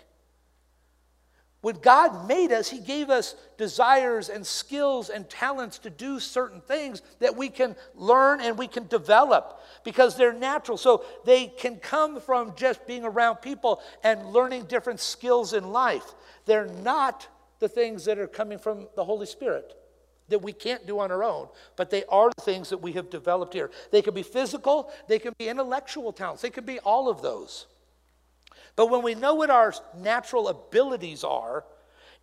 When 1.65 1.77
God 1.77 2.29
made 2.29 2.53
us, 2.53 2.69
He 2.69 2.79
gave 2.79 3.09
us 3.09 3.35
desires 3.57 4.29
and 4.29 4.47
skills 4.47 5.09
and 5.09 5.27
talents 5.31 5.79
to 5.79 5.89
do 5.89 6.21
certain 6.21 6.61
things 6.61 7.01
that 7.21 7.35
we 7.35 7.49
can 7.49 7.75
learn 7.95 8.43
and 8.43 8.59
we 8.59 8.67
can 8.67 8.87
develop 8.87 9.63
because 9.83 10.15
they're 10.15 10.35
natural. 10.35 10.77
So 10.77 11.07
they 11.25 11.47
can 11.47 11.77
come 11.77 12.21
from 12.21 12.53
just 12.55 12.87
being 12.87 13.03
around 13.03 13.37
people 13.37 13.81
and 14.03 14.27
learning 14.27 14.65
different 14.65 15.01
skills 15.01 15.55
in 15.55 15.73
life. 15.73 16.05
They're 16.45 16.67
not 16.67 17.27
the 17.61 17.69
things 17.71 18.05
that 18.05 18.19
are 18.19 18.27
coming 18.27 18.59
from 18.59 18.87
the 18.95 19.05
Holy 19.07 19.25
Spirit 19.25 19.75
that 20.29 20.43
we 20.43 20.53
can't 20.53 20.87
do 20.87 20.99
on 20.99 21.11
our 21.11 21.25
own, 21.25 21.49
but 21.77 21.89
they 21.89 22.05
are 22.11 22.31
the 22.37 22.43
things 22.43 22.69
that 22.69 22.83
we 22.83 22.93
have 22.93 23.09
developed 23.09 23.55
here. 23.55 23.71
They 23.91 24.03
can 24.03 24.13
be 24.13 24.23
physical, 24.23 24.93
they 25.09 25.19
can 25.19 25.33
be 25.39 25.49
intellectual 25.49 26.13
talents, 26.13 26.43
they 26.43 26.51
can 26.51 26.67
be 26.67 26.79
all 26.81 27.09
of 27.09 27.23
those. 27.23 27.69
But 28.77 28.91
when 28.91 29.03
we 29.03 29.15
know 29.15 29.35
what 29.35 29.51
our 29.51 29.73
natural 29.97 30.49
abilities 30.49 31.23
are, 31.23 31.65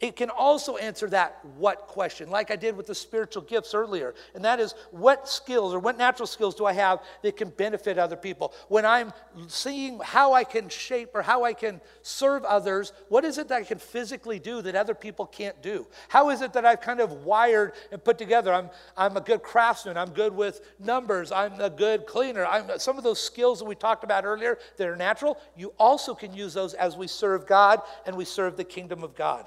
it 0.01 0.15
can 0.15 0.31
also 0.31 0.77
answer 0.77 1.07
that 1.09 1.39
what 1.57 1.87
question, 1.87 2.31
like 2.31 2.49
I 2.49 2.55
did 2.55 2.75
with 2.75 2.87
the 2.87 2.95
spiritual 2.95 3.43
gifts 3.43 3.75
earlier. 3.75 4.15
And 4.33 4.43
that 4.43 4.59
is, 4.59 4.73
what 4.89 5.29
skills 5.29 5.75
or 5.75 5.79
what 5.79 5.95
natural 5.95 6.25
skills 6.25 6.55
do 6.55 6.65
I 6.65 6.73
have 6.73 7.01
that 7.21 7.37
can 7.37 7.49
benefit 7.49 7.99
other 7.99 8.15
people? 8.15 8.51
When 8.67 8.83
I'm 8.83 9.13
seeing 9.47 9.99
how 10.03 10.33
I 10.33 10.43
can 10.43 10.69
shape 10.69 11.11
or 11.13 11.21
how 11.21 11.43
I 11.43 11.53
can 11.53 11.81
serve 12.01 12.43
others, 12.45 12.93
what 13.09 13.23
is 13.23 13.37
it 13.37 13.47
that 13.49 13.61
I 13.61 13.63
can 13.63 13.77
physically 13.77 14.39
do 14.39 14.63
that 14.63 14.75
other 14.75 14.95
people 14.95 15.27
can't 15.27 15.61
do? 15.61 15.85
How 16.09 16.31
is 16.31 16.41
it 16.41 16.53
that 16.53 16.65
I've 16.65 16.81
kind 16.81 16.99
of 16.99 17.23
wired 17.23 17.73
and 17.91 18.03
put 18.03 18.17
together? 18.17 18.51
I'm, 18.51 18.71
I'm 18.97 19.17
a 19.17 19.21
good 19.21 19.43
craftsman, 19.43 19.97
I'm 19.97 20.11
good 20.11 20.35
with 20.35 20.61
numbers, 20.79 21.31
I'm 21.31 21.61
a 21.61 21.69
good 21.69 22.07
cleaner. 22.07 22.43
I'm, 22.43 22.79
some 22.79 22.97
of 22.97 23.03
those 23.03 23.21
skills 23.21 23.59
that 23.59 23.65
we 23.65 23.75
talked 23.75 24.03
about 24.03 24.25
earlier 24.25 24.57
that 24.77 24.87
are 24.87 24.95
natural, 24.95 25.37
you 25.55 25.73
also 25.77 26.15
can 26.15 26.33
use 26.33 26.55
those 26.55 26.73
as 26.73 26.97
we 26.97 27.05
serve 27.05 27.45
God 27.45 27.81
and 28.07 28.15
we 28.15 28.25
serve 28.25 28.57
the 28.57 28.63
kingdom 28.63 29.03
of 29.03 29.15
God. 29.15 29.45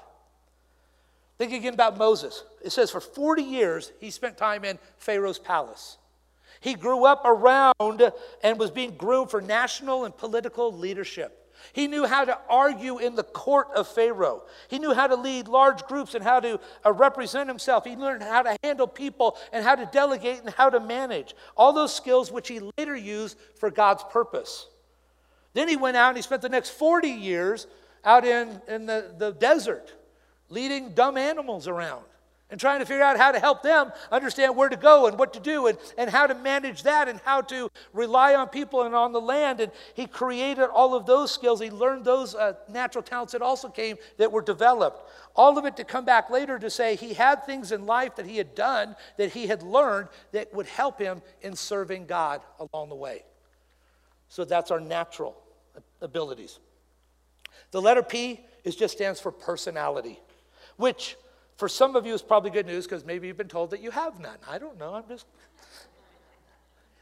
Think 1.37 1.53
again 1.53 1.73
about 1.73 1.97
Moses. 1.97 2.43
It 2.63 2.71
says 2.71 2.91
for 2.91 3.01
40 3.01 3.43
years 3.43 3.91
he 3.99 4.09
spent 4.09 4.37
time 4.37 4.63
in 4.63 4.79
Pharaoh's 4.97 5.39
palace. 5.39 5.97
He 6.61 6.73
grew 6.73 7.05
up 7.05 7.23
around 7.25 8.11
and 8.43 8.57
was 8.57 8.71
being 8.71 8.95
groomed 8.95 9.29
for 9.29 9.41
national 9.41 10.05
and 10.05 10.15
political 10.15 10.71
leadership. 10.71 11.41
He 11.73 11.87
knew 11.87 12.05
how 12.05 12.25
to 12.25 12.37
argue 12.49 12.99
in 12.99 13.15
the 13.15 13.23
court 13.23 13.67
of 13.75 13.87
Pharaoh. 13.87 14.43
He 14.67 14.79
knew 14.79 14.93
how 14.93 15.07
to 15.07 15.15
lead 15.15 15.47
large 15.47 15.83
groups 15.83 16.13
and 16.13 16.23
how 16.23 16.39
to 16.39 16.59
uh, 16.85 16.93
represent 16.93 17.49
himself. 17.49 17.85
He 17.85 17.95
learned 17.95 18.23
how 18.23 18.43
to 18.43 18.57
handle 18.63 18.87
people 18.87 19.37
and 19.51 19.63
how 19.63 19.75
to 19.75 19.85
delegate 19.85 20.41
and 20.41 20.49
how 20.49 20.69
to 20.69 20.79
manage. 20.79 21.35
All 21.57 21.73
those 21.73 21.93
skills 21.93 22.31
which 22.31 22.47
he 22.47 22.59
later 22.77 22.95
used 22.95 23.37
for 23.55 23.71
God's 23.71 24.03
purpose. 24.03 24.67
Then 25.53 25.67
he 25.67 25.75
went 25.75 25.97
out 25.97 26.09
and 26.09 26.17
he 26.17 26.21
spent 26.21 26.41
the 26.41 26.49
next 26.49 26.71
40 26.71 27.07
years 27.07 27.67
out 28.03 28.25
in, 28.25 28.61
in 28.67 28.85
the, 28.85 29.13
the 29.17 29.31
desert 29.31 29.93
leading 30.49 30.93
dumb 30.93 31.17
animals 31.17 31.67
around 31.67 32.03
and 32.51 32.59
trying 32.59 32.79
to 32.79 32.85
figure 32.85 33.03
out 33.03 33.17
how 33.17 33.31
to 33.31 33.39
help 33.39 33.63
them 33.63 33.91
understand 34.11 34.55
where 34.55 34.69
to 34.69 34.75
go 34.75 35.07
and 35.07 35.17
what 35.17 35.33
to 35.33 35.39
do 35.39 35.65
and, 35.65 35.77
and 35.97 36.11
how 36.11 36.27
to 36.27 36.35
manage 36.35 36.83
that 36.83 37.07
and 37.07 37.19
how 37.25 37.41
to 37.41 37.69
rely 37.91 38.35
on 38.35 38.47
people 38.47 38.83
and 38.83 38.93
on 38.93 39.11
the 39.11 39.21
land. 39.21 39.59
And 39.59 39.71
he 39.95 40.05
created 40.05 40.65
all 40.65 40.93
of 40.93 41.07
those 41.07 41.31
skills. 41.31 41.59
He 41.59 41.71
learned 41.71 42.05
those 42.05 42.35
uh, 42.35 42.53
natural 42.69 43.03
talents 43.03 43.33
that 43.33 43.41
also 43.41 43.67
came 43.67 43.97
that 44.17 44.31
were 44.31 44.43
developed. 44.43 45.09
All 45.35 45.57
of 45.57 45.65
it 45.65 45.75
to 45.77 45.83
come 45.83 46.05
back 46.05 46.29
later 46.29 46.59
to 46.59 46.69
say 46.69 46.95
he 46.95 47.15
had 47.15 47.45
things 47.45 47.71
in 47.71 47.87
life 47.87 48.15
that 48.17 48.27
he 48.27 48.37
had 48.37 48.53
done, 48.53 48.95
that 49.17 49.31
he 49.31 49.47
had 49.47 49.63
learned 49.63 50.09
that 50.31 50.53
would 50.53 50.67
help 50.67 50.99
him 50.99 51.23
in 51.41 51.55
serving 51.55 52.05
God 52.05 52.41
along 52.59 52.89
the 52.89 52.95
way. 52.95 53.23
So 54.29 54.45
that's 54.45 54.69
our 54.69 54.79
natural 54.79 55.35
abilities. 55.99 56.59
The 57.71 57.81
letter 57.81 58.03
P 58.03 58.41
is 58.63 58.75
just 58.75 58.95
stands 58.95 59.19
for 59.19 59.31
personality 59.31 60.19
which 60.77 61.17
for 61.57 61.69
some 61.69 61.95
of 61.95 62.05
you 62.05 62.13
is 62.13 62.21
probably 62.21 62.49
good 62.49 62.65
news 62.65 62.85
because 62.85 63.05
maybe 63.05 63.27
you've 63.27 63.37
been 63.37 63.47
told 63.47 63.71
that 63.71 63.81
you 63.81 63.91
have 63.91 64.19
none. 64.19 64.37
I 64.47 64.57
don't 64.57 64.79
know. 64.79 64.93
I'm 64.93 65.07
just. 65.07 65.25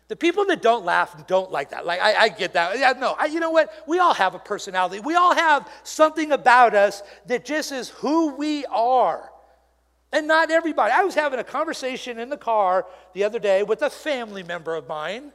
The 0.09 0.17
people 0.17 0.45
that 0.47 0.61
don't 0.61 0.83
laugh 0.83 1.25
don't 1.27 1.49
like 1.49 1.71
that. 1.71 1.85
Like, 1.85 2.01
I, 2.01 2.15
I 2.15 2.29
get 2.29 2.53
that. 2.53 2.77
Yeah, 2.77 2.91
no, 2.91 3.15
I, 3.17 3.25
you 3.25 3.39
know 3.39 3.49
what? 3.49 3.73
We 3.87 3.99
all 3.99 4.13
have 4.13 4.35
a 4.35 4.37
personality. 4.37 4.99
We 4.99 5.15
all 5.15 5.33
have 5.33 5.67
something 5.83 6.33
about 6.33 6.75
us 6.75 7.01
that 7.27 7.45
just 7.45 7.71
is 7.71 7.89
who 7.89 8.35
we 8.35 8.65
are. 8.65 9.31
And 10.11 10.27
not 10.27 10.51
everybody. 10.51 10.91
I 10.91 11.03
was 11.03 11.15
having 11.15 11.39
a 11.39 11.43
conversation 11.43 12.19
in 12.19 12.29
the 12.29 12.37
car 12.37 12.85
the 13.13 13.23
other 13.23 13.39
day 13.39 13.63
with 13.63 13.81
a 13.81 13.89
family 13.89 14.43
member 14.43 14.75
of 14.75 14.87
mine 14.87 15.31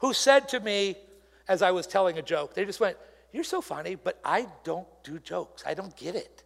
who 0.00 0.12
said 0.12 0.48
to 0.50 0.60
me, 0.60 0.94
as 1.48 1.62
I 1.62 1.72
was 1.72 1.86
telling 1.86 2.18
a 2.18 2.22
joke, 2.22 2.54
they 2.54 2.64
just 2.64 2.78
went, 2.78 2.96
You're 3.32 3.42
so 3.42 3.60
funny, 3.60 3.96
but 3.96 4.20
I 4.24 4.46
don't 4.62 4.86
do 5.02 5.18
jokes. 5.18 5.64
I 5.66 5.74
don't 5.74 5.96
get 5.96 6.14
it. 6.14 6.44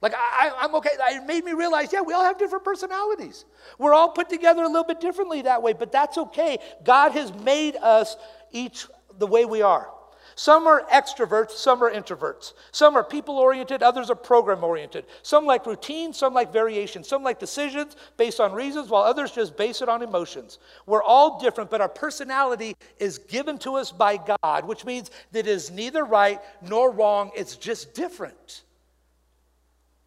Like, 0.00 0.14
I, 0.14 0.52
am 0.60 0.74
okay. 0.76 0.90
It 1.10 1.26
made 1.26 1.44
me 1.44 1.52
realize, 1.52 1.92
yeah, 1.92 2.02
we 2.02 2.12
all 2.12 2.22
have 2.22 2.38
different 2.38 2.64
personalities. 2.64 3.44
We're 3.78 3.94
all 3.94 4.10
put 4.10 4.28
together 4.28 4.62
a 4.62 4.68
little 4.68 4.84
bit 4.84 5.00
differently 5.00 5.42
that 5.42 5.62
way, 5.62 5.72
but 5.72 5.90
that's 5.90 6.16
okay. 6.18 6.58
God 6.84 7.12
has 7.12 7.32
made 7.32 7.74
us 7.76 8.16
each 8.52 8.86
the 9.18 9.26
way 9.26 9.44
we 9.44 9.62
are. 9.62 9.88
Some 10.36 10.68
are 10.68 10.84
extroverts, 10.92 11.50
some 11.50 11.82
are 11.82 11.90
introverts. 11.90 12.52
Some 12.70 12.96
are 12.96 13.02
people 13.02 13.38
oriented, 13.38 13.82
others 13.82 14.08
are 14.08 14.14
program 14.14 14.62
oriented. 14.62 15.06
Some 15.22 15.46
like 15.46 15.66
routine, 15.66 16.12
some 16.12 16.32
like 16.32 16.52
variation. 16.52 17.02
Some 17.02 17.24
like 17.24 17.40
decisions 17.40 17.96
based 18.16 18.38
on 18.38 18.52
reasons, 18.52 18.88
while 18.88 19.02
others 19.02 19.32
just 19.32 19.56
base 19.56 19.82
it 19.82 19.88
on 19.88 20.00
emotions. 20.00 20.60
We're 20.86 21.02
all 21.02 21.40
different, 21.40 21.70
but 21.70 21.80
our 21.80 21.88
personality 21.88 22.76
is 23.00 23.18
given 23.18 23.58
to 23.58 23.74
us 23.74 23.90
by 23.90 24.20
God, 24.44 24.64
which 24.64 24.84
means 24.84 25.10
that 25.32 25.40
it 25.40 25.48
is 25.48 25.72
neither 25.72 26.04
right 26.04 26.40
nor 26.62 26.92
wrong, 26.92 27.32
it's 27.34 27.56
just 27.56 27.92
different. 27.94 28.62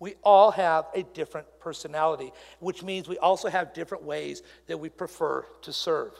We 0.01 0.15
all 0.23 0.49
have 0.49 0.87
a 0.95 1.03
different 1.03 1.45
personality, 1.59 2.33
which 2.59 2.81
means 2.81 3.07
we 3.07 3.19
also 3.19 3.49
have 3.49 3.71
different 3.71 4.03
ways 4.03 4.41
that 4.65 4.79
we 4.79 4.89
prefer 4.89 5.45
to 5.61 5.71
serve. 5.71 6.13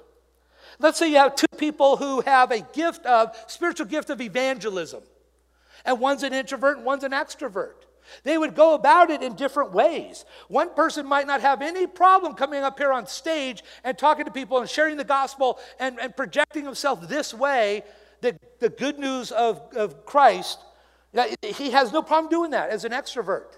Let's 0.77 0.99
say 0.99 1.09
you 1.09 1.17
have 1.17 1.35
two 1.35 1.47
people 1.57 1.97
who 1.97 2.21
have 2.21 2.51
a 2.51 2.59
gift 2.59 3.03
of 3.07 3.35
spiritual 3.47 3.87
gift 3.87 4.11
of 4.11 4.21
evangelism, 4.21 5.01
and 5.83 5.99
one's 5.99 6.21
an 6.21 6.31
introvert 6.31 6.77
and 6.77 6.85
one's 6.85 7.03
an 7.03 7.11
extrovert. 7.11 7.87
They 8.21 8.37
would 8.37 8.53
go 8.53 8.75
about 8.75 9.09
it 9.09 9.23
in 9.23 9.33
different 9.33 9.71
ways. 9.71 10.25
One 10.47 10.75
person 10.75 11.07
might 11.07 11.25
not 11.25 11.41
have 11.41 11.63
any 11.63 11.87
problem 11.87 12.35
coming 12.35 12.61
up 12.61 12.77
here 12.77 12.93
on 12.93 13.07
stage 13.07 13.63
and 13.83 13.97
talking 13.97 14.25
to 14.25 14.31
people 14.31 14.59
and 14.59 14.69
sharing 14.69 14.97
the 14.97 15.03
gospel 15.03 15.57
and, 15.79 15.99
and 15.99 16.15
projecting 16.15 16.65
himself 16.65 17.09
this 17.09 17.33
way, 17.33 17.81
the, 18.21 18.37
the 18.59 18.69
good 18.69 18.99
news 18.99 19.31
of, 19.31 19.59
of 19.75 20.05
Christ. 20.05 20.59
He 21.41 21.71
has 21.71 21.91
no 21.91 22.03
problem 22.03 22.29
doing 22.29 22.51
that 22.51 22.69
as 22.69 22.85
an 22.85 22.91
extrovert. 22.91 23.57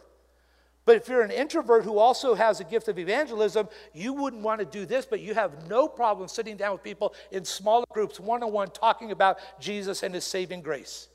But 0.86 0.98
if 0.98 1.08
you're 1.08 1.22
an 1.22 1.32
introvert 1.32 1.86
who 1.86 1.98
also 1.98 2.36
has 2.36 2.60
a 2.60 2.66
gift 2.66 2.90
of 2.90 3.00
evangelism, 3.00 3.70
you 3.94 4.14
wouldn't 4.14 4.42
want 4.42 4.60
to 4.60 4.66
do 4.66 4.86
this, 4.86 5.06
but 5.06 5.22
you 5.22 5.34
have 5.34 5.70
no 5.70 5.88
problem 5.88 6.28
sitting 6.28 6.58
down 6.58 6.74
with 6.74 6.84
people 6.84 7.14
in 7.32 7.46
smaller 7.46 7.86
groups, 7.92 8.20
one 8.20 8.44
on 8.44 8.52
one, 8.52 8.70
talking 8.70 9.12
about 9.12 9.38
Jesus 9.62 10.04
and 10.04 10.14
his 10.14 10.26
saving 10.26 10.62
grace. 10.62 11.08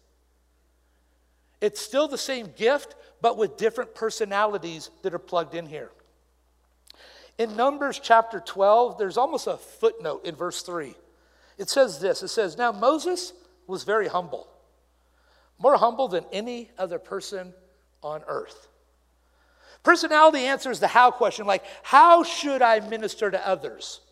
It's 1.60 1.80
still 1.80 2.08
the 2.08 2.18
same 2.18 2.52
gift, 2.56 2.94
but 3.20 3.36
with 3.36 3.56
different 3.56 3.94
personalities 3.94 4.90
that 5.02 5.12
are 5.12 5.18
plugged 5.18 5.54
in 5.54 5.66
here. 5.66 5.90
In 7.36 7.54
Numbers 7.54 8.00
chapter 8.02 8.40
12, 8.40 8.98
there's 8.98 9.16
almost 9.16 9.46
a 9.46 9.56
footnote 9.56 10.24
in 10.24 10.34
verse 10.34 10.62
3. 10.62 10.94
It 11.58 11.68
says 11.68 12.00
this 12.00 12.22
it 12.22 12.28
says, 12.28 12.56
Now 12.56 12.72
Moses 12.72 13.32
was 13.66 13.84
very 13.84 14.08
humble, 14.08 14.48
more 15.58 15.76
humble 15.76 16.08
than 16.08 16.24
any 16.32 16.70
other 16.78 16.98
person 16.98 17.52
on 18.02 18.22
earth. 18.28 18.68
Personality 19.88 20.40
answers 20.40 20.80
the 20.80 20.86
how 20.86 21.10
question, 21.10 21.46
like, 21.46 21.64
how 21.82 22.22
should 22.22 22.60
I 22.60 22.80
minister 22.80 23.30
to 23.30 23.48
others? 23.48 24.02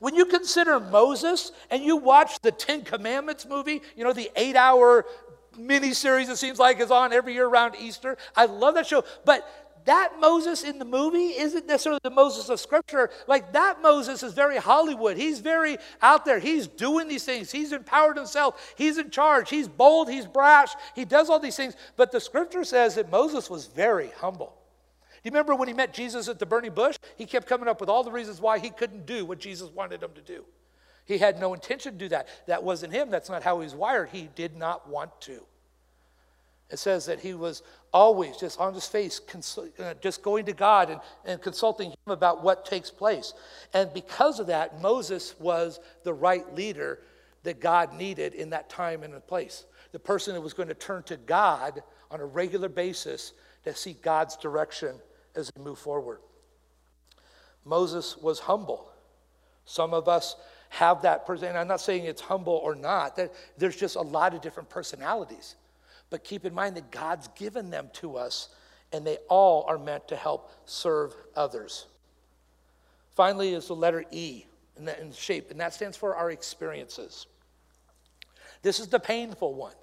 When 0.00 0.16
you 0.16 0.24
consider 0.24 0.80
Moses 0.80 1.52
and 1.70 1.84
you 1.84 1.98
watch 1.98 2.40
the 2.40 2.50
Ten 2.50 2.82
Commandments 2.82 3.46
movie, 3.46 3.80
you 3.94 4.02
know, 4.02 4.12
the 4.12 4.28
eight 4.34 4.56
hour 4.56 5.04
miniseries 5.56 6.28
it 6.28 6.36
seems 6.36 6.58
like 6.58 6.80
is 6.80 6.90
on 6.90 7.12
every 7.12 7.34
year 7.34 7.46
around 7.46 7.76
Easter. 7.78 8.16
I 8.34 8.46
love 8.46 8.74
that 8.74 8.88
show. 8.88 9.04
But 9.24 9.48
that 9.84 10.14
Moses 10.18 10.64
in 10.64 10.80
the 10.80 10.84
movie 10.84 11.28
isn't 11.38 11.64
necessarily 11.64 12.00
the 12.02 12.10
Moses 12.10 12.48
of 12.48 12.58
Scripture. 12.58 13.10
Like 13.28 13.52
that 13.52 13.80
Moses 13.80 14.24
is 14.24 14.32
very 14.32 14.56
Hollywood. 14.56 15.16
He's 15.16 15.38
very 15.38 15.78
out 16.02 16.24
there. 16.24 16.40
He's 16.40 16.66
doing 16.66 17.06
these 17.06 17.24
things. 17.24 17.52
He's 17.52 17.70
empowered 17.70 18.16
himself. 18.16 18.74
He's 18.76 18.98
in 18.98 19.10
charge. 19.10 19.48
He's 19.48 19.68
bold. 19.68 20.10
He's 20.10 20.26
brash. 20.26 20.70
He 20.96 21.04
does 21.04 21.30
all 21.30 21.38
these 21.38 21.56
things. 21.56 21.76
But 21.96 22.10
the 22.10 22.18
Scripture 22.18 22.64
says 22.64 22.96
that 22.96 23.12
Moses 23.12 23.48
was 23.48 23.66
very 23.66 24.10
humble 24.16 24.56
you 25.24 25.30
remember 25.30 25.54
when 25.54 25.68
he 25.68 25.74
met 25.74 25.92
Jesus 25.92 26.28
at 26.28 26.38
the 26.38 26.46
burning 26.46 26.72
bush? 26.72 26.96
He 27.16 27.26
kept 27.26 27.46
coming 27.46 27.68
up 27.68 27.80
with 27.80 27.90
all 27.90 28.02
the 28.02 28.10
reasons 28.10 28.40
why 28.40 28.58
he 28.58 28.70
couldn't 28.70 29.06
do 29.06 29.24
what 29.24 29.38
Jesus 29.38 29.70
wanted 29.70 30.02
him 30.02 30.12
to 30.14 30.22
do. 30.22 30.44
He 31.04 31.18
had 31.18 31.38
no 31.38 31.54
intention 31.54 31.92
to 31.92 31.98
do 31.98 32.08
that. 32.10 32.28
That 32.46 32.62
wasn't 32.62 32.92
him. 32.92 33.10
That's 33.10 33.28
not 33.28 33.42
how 33.42 33.58
he 33.58 33.64
was 33.64 33.74
wired. 33.74 34.10
He 34.10 34.28
did 34.34 34.56
not 34.56 34.88
want 34.88 35.20
to. 35.22 35.44
It 36.70 36.78
says 36.78 37.06
that 37.06 37.20
he 37.20 37.34
was 37.34 37.62
always 37.92 38.36
just 38.36 38.60
on 38.60 38.72
his 38.72 38.86
face, 38.86 39.20
uh, 39.80 39.94
just 40.00 40.22
going 40.22 40.46
to 40.46 40.52
God 40.52 40.88
and, 40.88 41.00
and 41.24 41.42
consulting 41.42 41.90
him 41.90 41.96
about 42.06 42.44
what 42.44 42.64
takes 42.64 42.90
place. 42.90 43.34
And 43.74 43.92
because 43.92 44.38
of 44.38 44.46
that, 44.46 44.80
Moses 44.80 45.34
was 45.40 45.80
the 46.04 46.14
right 46.14 46.54
leader 46.54 47.00
that 47.42 47.60
God 47.60 47.92
needed 47.92 48.34
in 48.34 48.50
that 48.50 48.70
time 48.70 49.02
and 49.02 49.26
place. 49.26 49.64
The 49.90 49.98
person 49.98 50.34
that 50.34 50.40
was 50.40 50.54
going 50.54 50.68
to 50.68 50.74
turn 50.74 51.02
to 51.04 51.16
God 51.16 51.82
on 52.10 52.20
a 52.20 52.24
regular 52.26 52.68
basis 52.68 53.32
to 53.64 53.74
seek 53.74 54.00
God's 54.00 54.36
direction 54.36 54.94
as 55.40 55.50
we 55.56 55.64
move 55.64 55.78
forward. 55.78 56.20
Moses 57.64 58.16
was 58.16 58.38
humble. 58.38 58.90
Some 59.64 59.92
of 59.92 60.08
us 60.08 60.36
have 60.70 61.02
that 61.02 61.26
person, 61.26 61.48
and 61.48 61.58
I'm 61.58 61.66
not 61.66 61.80
saying 61.80 62.04
it's 62.04 62.20
humble 62.20 62.54
or 62.54 62.74
not, 62.74 63.18
there's 63.58 63.76
just 63.76 63.96
a 63.96 64.00
lot 64.00 64.34
of 64.34 64.40
different 64.40 64.68
personalities. 64.68 65.56
But 66.10 66.22
keep 66.22 66.44
in 66.44 66.54
mind 66.54 66.76
that 66.76 66.90
God's 66.90 67.28
given 67.36 67.70
them 67.70 67.88
to 67.94 68.16
us, 68.16 68.50
and 68.92 69.04
they 69.06 69.18
all 69.28 69.64
are 69.68 69.78
meant 69.78 70.08
to 70.08 70.16
help 70.16 70.52
serve 70.64 71.14
others. 71.34 71.86
Finally, 73.14 73.54
is 73.54 73.66
the 73.66 73.74
letter 73.74 74.04
E 74.10 74.44
in, 74.76 74.84
the, 74.84 75.00
in 75.00 75.12
shape, 75.12 75.50
and 75.50 75.60
that 75.60 75.74
stands 75.74 75.96
for 75.96 76.14
our 76.14 76.30
experiences. 76.30 77.26
This 78.62 78.78
is 78.78 78.88
the 78.88 79.00
painful 79.00 79.54
one. 79.54 79.74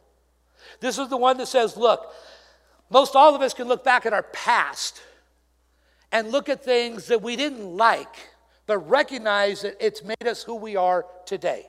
This 0.79 0.97
is 0.97 1.09
the 1.09 1.17
one 1.17 1.37
that 1.37 1.47
says, 1.47 1.77
look, 1.77 2.13
most 2.89 3.15
all 3.15 3.35
of 3.35 3.41
us 3.41 3.53
can 3.53 3.67
look 3.67 3.83
back 3.83 4.05
at 4.05 4.13
our 4.13 4.23
past 4.23 5.01
and 6.11 6.31
look 6.31 6.49
at 6.49 6.63
things 6.63 7.07
that 7.07 7.21
we 7.21 7.35
didn't 7.35 7.75
like, 7.75 8.15
but 8.65 8.77
recognize 8.89 9.61
that 9.61 9.77
it's 9.79 10.03
made 10.03 10.27
us 10.27 10.43
who 10.43 10.55
we 10.55 10.75
are 10.75 11.05
today. 11.25 11.65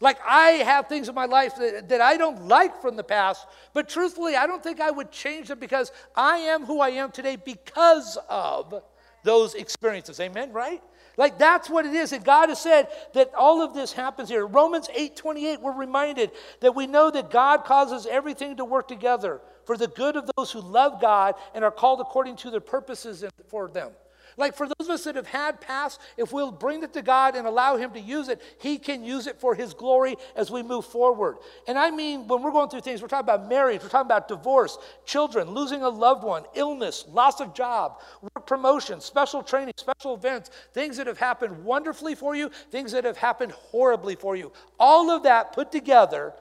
Like, 0.00 0.18
I 0.26 0.48
have 0.64 0.88
things 0.88 1.08
in 1.08 1.14
my 1.14 1.26
life 1.26 1.54
that, 1.56 1.88
that 1.90 2.00
I 2.00 2.16
don't 2.16 2.48
like 2.48 2.82
from 2.82 2.96
the 2.96 3.04
past, 3.04 3.46
but 3.72 3.88
truthfully, 3.88 4.34
I 4.34 4.48
don't 4.48 4.62
think 4.62 4.80
I 4.80 4.90
would 4.90 5.12
change 5.12 5.48
them 5.48 5.60
because 5.60 5.92
I 6.16 6.38
am 6.38 6.64
who 6.64 6.80
I 6.80 6.90
am 6.90 7.12
today 7.12 7.36
because 7.36 8.18
of 8.28 8.82
those 9.22 9.54
experiences. 9.54 10.18
Amen, 10.18 10.52
right? 10.52 10.82
Like 11.16 11.38
that's 11.38 11.68
what 11.68 11.86
it 11.86 11.94
is. 11.94 12.12
And 12.12 12.24
God 12.24 12.48
has 12.48 12.60
said 12.60 12.88
that 13.14 13.32
all 13.34 13.62
of 13.62 13.74
this 13.74 13.92
happens 13.92 14.28
here. 14.28 14.46
Romans 14.46 14.88
8 14.94 15.14
28, 15.14 15.60
we're 15.60 15.72
reminded 15.72 16.30
that 16.60 16.74
we 16.74 16.86
know 16.86 17.10
that 17.10 17.30
God 17.30 17.64
causes 17.64 18.06
everything 18.06 18.56
to 18.56 18.64
work 18.64 18.88
together 18.88 19.40
for 19.64 19.76
the 19.76 19.88
good 19.88 20.16
of 20.16 20.30
those 20.36 20.50
who 20.50 20.60
love 20.60 21.00
God 21.00 21.34
and 21.54 21.64
are 21.64 21.70
called 21.70 22.00
according 22.00 22.36
to 22.36 22.50
their 22.50 22.60
purposes 22.60 23.24
for 23.48 23.68
them. 23.68 23.90
Like 24.36 24.56
for 24.56 24.66
those 24.66 24.88
of 24.88 24.90
us 24.90 25.04
that 25.04 25.16
have 25.16 25.26
had 25.26 25.60
past, 25.60 26.00
if 26.16 26.32
we'll 26.32 26.52
bring 26.52 26.82
it 26.82 26.92
to 26.94 27.02
God 27.02 27.36
and 27.36 27.46
allow 27.46 27.76
Him 27.76 27.90
to 27.92 28.00
use 28.00 28.28
it, 28.28 28.40
He 28.60 28.78
can 28.78 29.04
use 29.04 29.26
it 29.26 29.38
for 29.38 29.54
His 29.54 29.74
glory 29.74 30.16
as 30.36 30.50
we 30.50 30.62
move 30.62 30.86
forward. 30.86 31.36
And 31.68 31.78
I 31.78 31.90
mean, 31.90 32.26
when 32.26 32.42
we're 32.42 32.52
going 32.52 32.70
through 32.70 32.80
things, 32.80 33.02
we're 33.02 33.08
talking 33.08 33.28
about 33.28 33.48
marriage, 33.48 33.82
we're 33.82 33.88
talking 33.88 34.06
about 34.06 34.28
divorce, 34.28 34.78
children, 35.04 35.50
losing 35.50 35.82
a 35.82 35.88
loved 35.88 36.24
one, 36.24 36.44
illness, 36.54 37.04
loss 37.08 37.40
of 37.40 37.54
job, 37.54 38.00
work 38.22 38.46
promotion, 38.46 39.00
special 39.00 39.42
training, 39.42 39.74
special 39.76 40.14
events, 40.14 40.50
things 40.72 40.96
that 40.96 41.06
have 41.06 41.18
happened 41.18 41.64
wonderfully 41.64 42.14
for 42.14 42.34
you, 42.34 42.50
things 42.70 42.92
that 42.92 43.04
have 43.04 43.18
happened 43.18 43.52
horribly 43.52 44.14
for 44.14 44.34
you. 44.34 44.52
All 44.78 45.10
of 45.10 45.24
that 45.24 45.52
put 45.52 45.70
together 45.70 46.32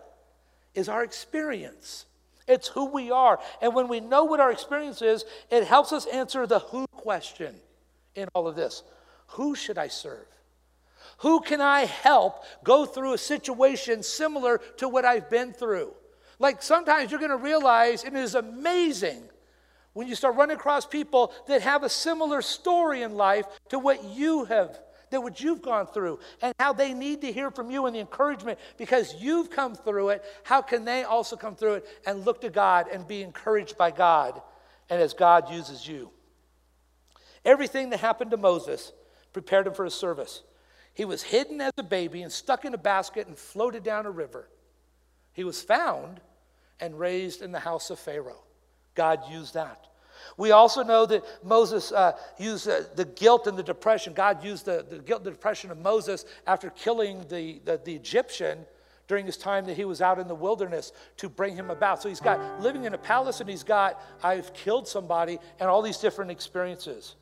is 0.74 0.88
our 0.88 1.04
experience. 1.04 2.06
It's 2.48 2.68
who 2.68 2.86
we 2.86 3.12
are. 3.12 3.40
And 3.62 3.76
when 3.76 3.88
we 3.88 4.00
know 4.00 4.24
what 4.24 4.40
our 4.40 4.52
experience 4.52 5.02
is, 5.02 5.26
it 5.50 5.66
helps 5.66 5.92
us 5.94 6.06
answer 6.08 6.46
the 6.48 6.60
who 6.60 6.88
question 6.88 7.56
in 8.16 8.28
all 8.34 8.48
of 8.48 8.56
this. 8.56 8.84
Who 9.28 9.56
should 9.56 9.78
I 9.78 9.88
serve? 9.88 10.28
Who 11.20 11.42
can 11.42 11.62
I 11.62 11.86
help 11.86 12.44
go 12.64 12.86
through 12.86 13.14
a 13.14 13.18
situation 13.18 14.04
similar 14.04 14.60
to 14.78 14.90
what 14.90 15.06
I've 15.06 15.30
been 15.30 15.54
through? 15.54 15.94
Like 16.40 16.64
sometimes 16.64 17.12
you're 17.12 17.20
going 17.20 17.32
to 17.32 17.38
realize 17.38 18.04
it 18.04 18.16
is 18.16 18.36
amazing 18.36 19.24
when 19.94 20.08
you 20.08 20.16
start 20.16 20.36
running 20.36 20.56
across 20.56 20.86
people 20.86 21.34
that 21.48 21.62
have 21.62 21.84
a 21.84 21.90
similar 21.90 22.42
story 22.42 23.04
in 23.04 23.16
life 23.16 23.46
to 23.70 23.78
what 23.78 24.04
you 24.04 24.46
have 24.46 24.80
that 25.12 25.22
what 25.22 25.40
you've 25.40 25.62
gone 25.62 25.88
through 25.88 26.20
and 26.42 26.54
how 26.60 26.74
they 26.74 26.94
need 26.94 27.22
to 27.22 27.32
hear 27.32 27.52
from 27.52 27.70
you 27.70 27.86
and 27.86 27.96
the 27.96 28.00
encouragement 28.00 28.58
because 28.78 29.14
you've 29.20 29.52
come 29.52 29.76
through 29.76 30.10
it. 30.10 30.24
How 30.44 30.62
can 30.62 30.84
they 30.84 31.04
also 31.04 31.36
come 31.36 31.56
through 31.56 31.76
it 31.76 31.86
and 32.06 32.26
look 32.26 32.42
to 32.42 32.50
God 32.50 32.88
and 32.92 33.08
be 33.08 33.22
encouraged 33.22 33.78
by 33.78 33.92
God 33.92 34.42
and 34.90 35.02
as 35.02 35.14
God 35.14 35.52
uses 35.52 35.88
you? 35.88 36.10
Everything 37.46 37.92
that 37.92 38.00
happened 38.00 38.32
to 38.32 38.38
Moses 38.38 38.92
prepared 39.34 39.68
him 39.68 39.74
for 39.74 39.86
his 39.86 39.94
service. 39.94 40.42
He 40.94 41.06
was 41.06 41.24
hidden 41.24 41.62
as 41.62 41.74
a 41.78 41.84
baby 41.84 42.22
and 42.22 42.32
stuck 42.32 42.66
in 42.66 42.74
a 42.74 42.78
basket 42.78 43.28
and 43.28 43.38
floated 43.38 43.84
down 43.84 44.06
a 44.06 44.12
river. 44.12 44.50
He 45.34 45.44
was 45.44 45.62
found 45.62 46.20
and 46.80 47.00
raised 47.00 47.42
in 47.42 47.52
the 47.52 47.60
house 47.60 47.90
of 47.90 48.00
Pharaoh. 48.00 48.44
God 48.96 49.22
used 49.30 49.54
that. 49.54 49.88
We 50.38 50.52
also 50.52 50.84
know 50.84 51.06
that 51.06 51.24
Moses 51.44 51.92
uh, 51.92 52.14
used 52.38 52.68
uh, 52.68 52.82
the 52.96 53.06
guilt 53.06 53.48
and 53.48 53.58
the 53.58 53.64
depression. 53.64 54.14
God 54.14 54.44
used 54.44 54.66
the, 54.66 54.86
the 54.88 55.00
guilt 55.00 55.20
and 55.20 55.28
the 55.28 55.32
depression 55.32 55.72
of 55.72 55.78
Moses 55.78 56.26
after 56.48 56.70
killing 56.70 57.26
the, 57.30 57.62
the, 57.66 57.82
the 57.84 57.94
Egyptian 57.94 58.66
during 59.08 59.26
his 59.26 59.36
time 59.36 59.66
that 59.66 59.76
he 59.76 59.84
was 59.84 60.02
out 60.02 60.20
in 60.20 60.28
the 60.30 60.36
wilderness 60.36 60.94
to 61.18 61.28
bring 61.28 61.54
him 61.54 61.70
about. 61.70 62.02
So 62.02 62.08
he's 62.08 62.22
got 62.22 62.62
living 62.62 62.86
in 62.86 62.94
a 62.94 62.98
palace 62.98 63.42
and 63.42 63.50
he's 63.50 63.64
got, 63.64 64.02
I've 64.24 64.54
killed 64.54 64.88
somebody, 64.88 65.38
and 65.60 65.70
all 65.70 65.82
these 65.82 65.98
different 65.98 66.32
experiences. 66.32 67.16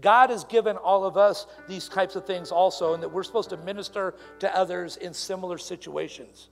God 0.00 0.30
has 0.30 0.44
given 0.44 0.76
all 0.76 1.04
of 1.04 1.16
us 1.16 1.46
these 1.68 1.88
types 1.88 2.16
of 2.16 2.26
things 2.26 2.50
also, 2.50 2.94
and 2.94 3.02
that 3.02 3.08
we're 3.08 3.22
supposed 3.22 3.50
to 3.50 3.56
minister 3.58 4.14
to 4.38 4.56
others 4.56 4.96
in 4.96 5.12
similar 5.12 5.58
situations. 5.58 6.48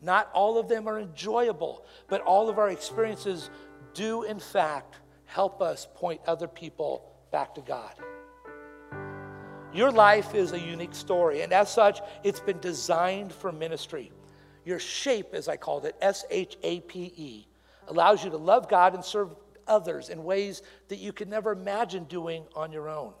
Not 0.00 0.30
all 0.34 0.58
of 0.58 0.68
them 0.68 0.86
are 0.86 1.00
enjoyable, 1.00 1.84
but 2.08 2.20
all 2.20 2.48
of 2.48 2.58
our 2.58 2.70
experiences 2.70 3.50
do, 3.94 4.24
in 4.24 4.38
fact, 4.38 4.96
help 5.26 5.60
us 5.60 5.86
point 5.94 6.20
other 6.26 6.48
people 6.48 7.10
back 7.30 7.54
to 7.54 7.60
God. 7.60 7.94
Your 9.72 9.90
life 9.90 10.34
is 10.34 10.52
a 10.52 10.58
unique 10.58 10.94
story, 10.94 11.42
and 11.42 11.52
as 11.52 11.72
such, 11.72 12.00
it's 12.22 12.40
been 12.40 12.60
designed 12.60 13.32
for 13.32 13.50
ministry. 13.50 14.12
Your 14.64 14.78
shape, 14.78 15.34
as 15.34 15.48
I 15.48 15.56
called 15.56 15.84
it, 15.84 15.96
S 16.00 16.24
H 16.30 16.56
A 16.62 16.80
P 16.80 17.12
E, 17.16 17.46
allows 17.88 18.24
you 18.24 18.30
to 18.30 18.36
love 18.36 18.68
God 18.68 18.94
and 18.94 19.04
serve 19.04 19.30
others 19.66 20.10
in 20.10 20.22
ways 20.22 20.62
that 20.88 20.98
you 20.98 21.12
could 21.12 21.28
never 21.28 21.52
imagine 21.52 22.04
doing 22.04 22.44
on 22.54 22.70
your 22.70 22.88
own. 22.88 23.14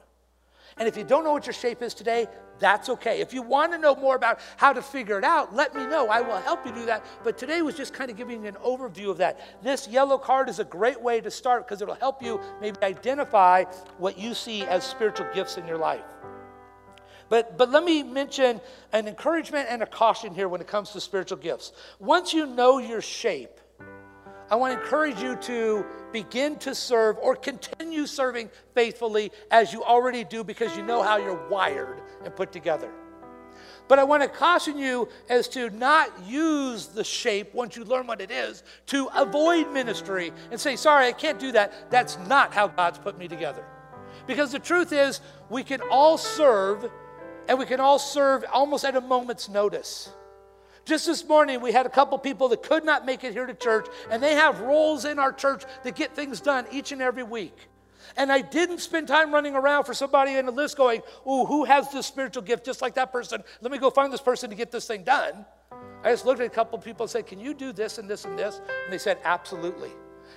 And 0.76 0.88
if 0.88 0.96
you 0.96 1.04
don't 1.04 1.24
know 1.24 1.32
what 1.32 1.46
your 1.46 1.52
shape 1.52 1.82
is 1.82 1.94
today, 1.94 2.26
that's 2.58 2.88
okay. 2.88 3.20
If 3.20 3.32
you 3.32 3.42
want 3.42 3.72
to 3.72 3.78
know 3.78 3.94
more 3.94 4.16
about 4.16 4.40
how 4.56 4.72
to 4.72 4.82
figure 4.82 5.18
it 5.18 5.24
out, 5.24 5.54
let 5.54 5.74
me 5.74 5.86
know. 5.86 6.08
I 6.08 6.20
will 6.20 6.36
help 6.36 6.64
you 6.66 6.72
do 6.72 6.86
that. 6.86 7.04
But 7.22 7.36
today 7.36 7.62
was 7.62 7.76
just 7.76 7.92
kind 7.92 8.10
of 8.10 8.16
giving 8.16 8.46
an 8.46 8.54
overview 8.54 9.10
of 9.10 9.18
that. 9.18 9.40
This 9.62 9.88
yellow 9.88 10.18
card 10.18 10.48
is 10.48 10.58
a 10.58 10.64
great 10.64 11.00
way 11.00 11.20
to 11.20 11.30
start 11.30 11.66
because 11.66 11.82
it'll 11.82 11.94
help 11.94 12.22
you 12.22 12.40
maybe 12.60 12.76
identify 12.82 13.64
what 13.98 14.18
you 14.18 14.34
see 14.34 14.62
as 14.62 14.84
spiritual 14.84 15.26
gifts 15.34 15.56
in 15.56 15.66
your 15.66 15.78
life. 15.78 16.04
But, 17.28 17.56
but 17.56 17.70
let 17.70 17.84
me 17.84 18.02
mention 18.02 18.60
an 18.92 19.08
encouragement 19.08 19.68
and 19.70 19.82
a 19.82 19.86
caution 19.86 20.34
here 20.34 20.48
when 20.48 20.60
it 20.60 20.66
comes 20.66 20.90
to 20.90 21.00
spiritual 21.00 21.38
gifts. 21.38 21.72
Once 21.98 22.34
you 22.34 22.46
know 22.46 22.78
your 22.78 23.00
shape, 23.00 23.58
I 24.50 24.56
want 24.56 24.74
to 24.74 24.80
encourage 24.80 25.20
you 25.20 25.36
to 25.36 25.86
begin 26.12 26.56
to 26.56 26.74
serve 26.74 27.16
or 27.18 27.34
continue 27.34 28.06
serving 28.06 28.50
faithfully 28.74 29.32
as 29.50 29.72
you 29.72 29.82
already 29.82 30.24
do 30.24 30.44
because 30.44 30.76
you 30.76 30.82
know 30.82 31.02
how 31.02 31.16
you're 31.16 31.48
wired 31.48 32.02
and 32.24 32.34
put 32.34 32.52
together. 32.52 32.92
But 33.86 33.98
I 33.98 34.04
want 34.04 34.22
to 34.22 34.28
caution 34.28 34.78
you 34.78 35.08
as 35.28 35.48
to 35.48 35.70
not 35.70 36.10
use 36.26 36.86
the 36.86 37.04
shape 37.04 37.52
once 37.52 37.76
you 37.76 37.84
learn 37.84 38.06
what 38.06 38.20
it 38.20 38.30
is 38.30 38.62
to 38.86 39.08
avoid 39.14 39.72
ministry 39.72 40.32
and 40.50 40.58
say, 40.58 40.76
sorry, 40.76 41.06
I 41.06 41.12
can't 41.12 41.38
do 41.38 41.52
that. 41.52 41.90
That's 41.90 42.18
not 42.26 42.54
how 42.54 42.68
God's 42.68 42.98
put 42.98 43.18
me 43.18 43.28
together. 43.28 43.64
Because 44.26 44.52
the 44.52 44.58
truth 44.58 44.92
is, 44.92 45.20
we 45.50 45.62
can 45.62 45.80
all 45.90 46.16
serve 46.16 46.90
and 47.46 47.58
we 47.58 47.66
can 47.66 47.80
all 47.80 47.98
serve 47.98 48.44
almost 48.50 48.84
at 48.84 48.96
a 48.96 49.00
moment's 49.00 49.48
notice. 49.48 50.10
Just 50.84 51.06
this 51.06 51.26
morning, 51.26 51.62
we 51.62 51.72
had 51.72 51.86
a 51.86 51.90
couple 51.90 52.18
people 52.18 52.48
that 52.48 52.62
could 52.62 52.84
not 52.84 53.06
make 53.06 53.24
it 53.24 53.32
here 53.32 53.46
to 53.46 53.54
church, 53.54 53.86
and 54.10 54.22
they 54.22 54.34
have 54.34 54.60
roles 54.60 55.06
in 55.06 55.18
our 55.18 55.32
church 55.32 55.64
that 55.82 55.94
get 55.96 56.14
things 56.14 56.40
done 56.40 56.66
each 56.70 56.92
and 56.92 57.00
every 57.00 57.22
week. 57.22 57.56
And 58.18 58.30
I 58.30 58.42
didn't 58.42 58.78
spend 58.78 59.08
time 59.08 59.32
running 59.32 59.54
around 59.54 59.84
for 59.84 59.94
somebody 59.94 60.34
in 60.34 60.44
the 60.44 60.52
list 60.52 60.76
going, 60.76 61.00
Ooh, 61.26 61.46
who 61.46 61.64
has 61.64 61.90
this 61.90 62.06
spiritual 62.06 62.42
gift 62.42 62.66
just 62.66 62.82
like 62.82 62.94
that 62.94 63.12
person? 63.12 63.42
Let 63.62 63.72
me 63.72 63.78
go 63.78 63.88
find 63.88 64.12
this 64.12 64.20
person 64.20 64.50
to 64.50 64.56
get 64.56 64.70
this 64.70 64.86
thing 64.86 65.04
done. 65.04 65.46
I 66.02 66.10
just 66.10 66.26
looked 66.26 66.40
at 66.40 66.46
a 66.46 66.50
couple 66.50 66.78
people 66.78 67.04
and 67.04 67.10
said, 67.10 67.26
Can 67.26 67.40
you 67.40 67.54
do 67.54 67.72
this 67.72 67.96
and 67.96 68.08
this 68.08 68.26
and 68.26 68.38
this? 68.38 68.60
And 68.84 68.92
they 68.92 68.98
said, 68.98 69.18
Absolutely. 69.24 69.90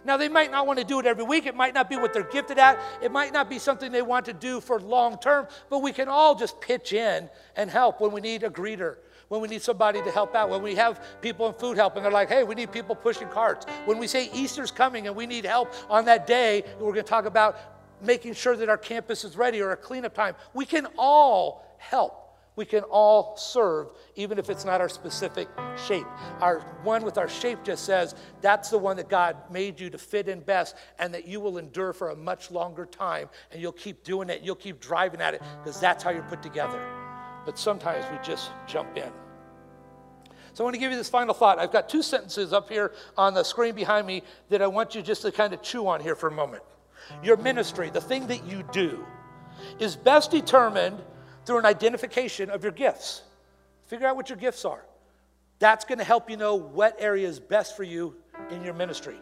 Now, 0.05 0.15
they 0.15 0.29
might 0.29 0.51
not 0.51 0.65
want 0.65 0.79
to 0.79 0.85
do 0.85 0.99
it 0.99 1.05
every 1.05 1.23
week. 1.23 1.45
It 1.45 1.55
might 1.55 1.73
not 1.73 1.89
be 1.89 1.97
what 1.97 2.13
they're 2.13 2.23
gifted 2.23 2.57
at. 2.57 2.79
It 3.01 3.11
might 3.11 3.33
not 3.33 3.49
be 3.49 3.59
something 3.59 3.91
they 3.91 4.01
want 4.01 4.25
to 4.25 4.33
do 4.33 4.61
for 4.61 4.79
long 4.79 5.17
term, 5.17 5.47
but 5.69 5.79
we 5.79 5.91
can 5.91 6.07
all 6.07 6.35
just 6.35 6.61
pitch 6.61 6.93
in 6.93 7.29
and 7.55 7.69
help 7.69 7.99
when 7.99 8.11
we 8.11 8.21
need 8.21 8.43
a 8.43 8.49
greeter 8.49 8.97
when 9.29 9.41
we 9.41 9.47
need 9.47 9.61
somebody 9.61 10.01
to 10.01 10.11
help 10.11 10.35
out, 10.35 10.49
when 10.49 10.61
we 10.61 10.75
have 10.75 11.03
people 11.21 11.47
in 11.47 11.53
food 11.53 11.77
help 11.77 11.95
and 11.95 12.05
they're 12.05 12.11
like, 12.11 12.29
hey, 12.29 12.43
we 12.43 12.55
need 12.55 12.71
people 12.71 12.95
pushing 12.95 13.27
carts, 13.27 13.65
when 13.85 13.97
we 13.97 14.07
say 14.07 14.29
Easter's 14.33 14.71
coming 14.71 15.07
and 15.07 15.15
we 15.15 15.25
need 15.25 15.45
help 15.45 15.73
on 15.89 16.05
that 16.05 16.27
day, 16.27 16.63
we're 16.79 16.93
going 16.93 16.95
to 16.95 17.03
talk 17.03 17.25
about 17.25 17.57
making 18.01 18.33
sure 18.33 18.55
that 18.55 18.69
our 18.69 18.77
campus 18.77 19.23
is 19.23 19.35
ready 19.35 19.61
or 19.61 19.71
a 19.71 19.77
cleanup 19.77 20.13
time. 20.13 20.35
We 20.53 20.65
can 20.65 20.87
all 20.97 21.75
help. 21.77 22.23
We 22.55 22.65
can 22.65 22.81
all 22.83 23.37
serve, 23.37 23.89
even 24.15 24.39
if 24.39 24.49
it's 24.49 24.65
not 24.65 24.81
our 24.81 24.89
specific 24.89 25.47
shape. 25.85 26.07
Our 26.41 26.61
one 26.81 27.03
with 27.03 27.19
our 27.19 27.29
shape 27.29 27.63
just 27.63 27.85
says 27.85 28.15
that's 28.41 28.71
the 28.71 28.79
one 28.79 28.97
that 28.97 29.09
God 29.09 29.37
made 29.51 29.79
you 29.79 29.91
to 29.91 29.97
fit 29.99 30.27
in 30.27 30.39
best, 30.39 30.75
and 30.97 31.13
that 31.13 31.27
you 31.27 31.39
will 31.39 31.59
endure 31.59 31.93
for 31.93 32.09
a 32.09 32.15
much 32.15 32.49
longer 32.49 32.87
time, 32.87 33.29
and 33.51 33.61
you'll 33.61 33.71
keep 33.73 34.03
doing 34.03 34.31
it, 34.31 34.41
you'll 34.41 34.55
keep 34.55 34.79
driving 34.79 35.21
at 35.21 35.35
it, 35.35 35.43
because 35.63 35.79
that's 35.79 36.03
how 36.03 36.09
you're 36.09 36.23
put 36.23 36.41
together 36.41 37.06
but 37.47 37.57
sometimes 37.57 38.03
we 38.11 38.17
just 38.21 38.51
jump 38.67 38.97
in. 38.97 39.09
So 40.53 40.61
I 40.61 40.65
want 40.65 40.73
to 40.73 40.79
give 40.81 40.91
you 40.91 40.97
this 40.97 41.07
final 41.07 41.33
thought. 41.33 41.59
I've 41.59 41.71
got 41.71 41.87
two 41.87 42.01
sentences 42.01 42.51
up 42.51 42.67
here 42.67 42.91
on 43.15 43.33
the 43.33 43.43
screen 43.43 43.73
behind 43.73 44.05
me 44.05 44.23
that 44.49 44.61
I 44.61 44.67
want 44.67 44.95
you 44.95 45.01
just 45.01 45.21
to 45.21 45.31
kind 45.31 45.53
of 45.53 45.61
chew 45.61 45.87
on 45.87 46.01
here 46.01 46.13
for 46.13 46.27
a 46.27 46.31
moment. 46.31 46.61
Your 47.23 47.37
ministry, 47.37 47.89
the 47.89 48.01
thing 48.01 48.27
that 48.27 48.45
you 48.45 48.63
do, 48.73 49.05
is 49.79 49.95
best 49.95 50.29
determined 50.29 51.01
through 51.45 51.59
an 51.59 51.65
identification 51.65 52.49
of 52.49 52.63
your 52.63 52.73
gifts. 52.73 53.21
Figure 53.85 54.07
out 54.07 54.17
what 54.17 54.27
your 54.27 54.37
gifts 54.37 54.65
are. 54.65 54.83
That's 55.59 55.85
going 55.85 55.99
to 55.99 56.03
help 56.03 56.29
you 56.29 56.35
know 56.35 56.55
what 56.55 56.97
area 56.99 57.29
is 57.29 57.39
best 57.39 57.77
for 57.77 57.83
you 57.83 58.13
in 58.51 58.61
your 58.61 58.73
ministry. 58.73 59.21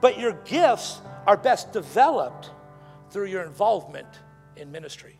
But 0.00 0.16
your 0.16 0.34
gifts 0.44 1.00
are 1.26 1.36
best 1.36 1.72
developed 1.72 2.52
through 3.10 3.26
your 3.26 3.42
involvement 3.42 4.20
in 4.54 4.70
ministry. 4.70 5.18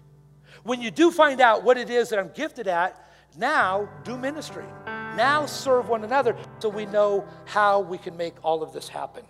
When 0.66 0.82
you 0.82 0.90
do 0.90 1.12
find 1.12 1.40
out 1.40 1.62
what 1.62 1.78
it 1.78 1.90
is 1.90 2.08
that 2.08 2.18
I'm 2.18 2.30
gifted 2.34 2.66
at, 2.66 3.08
now 3.38 3.88
do 4.02 4.18
ministry. 4.18 4.64
Now 4.84 5.46
serve 5.46 5.88
one 5.88 6.02
another 6.02 6.36
so 6.58 6.68
we 6.68 6.86
know 6.86 7.24
how 7.44 7.80
we 7.80 7.98
can 7.98 8.16
make 8.16 8.34
all 8.42 8.64
of 8.64 8.72
this 8.72 8.88
happen. 8.88 9.24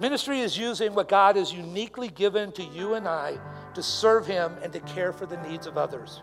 Ministry 0.00 0.40
is 0.40 0.56
using 0.56 0.94
what 0.94 1.10
God 1.10 1.36
has 1.36 1.52
uniquely 1.52 2.08
given 2.08 2.52
to 2.52 2.62
you 2.62 2.94
and 2.94 3.06
I 3.06 3.38
to 3.74 3.82
serve 3.82 4.26
Him 4.26 4.56
and 4.62 4.72
to 4.72 4.80
care 4.80 5.12
for 5.12 5.26
the 5.26 5.36
needs 5.42 5.66
of 5.66 5.76
others. 5.76 6.22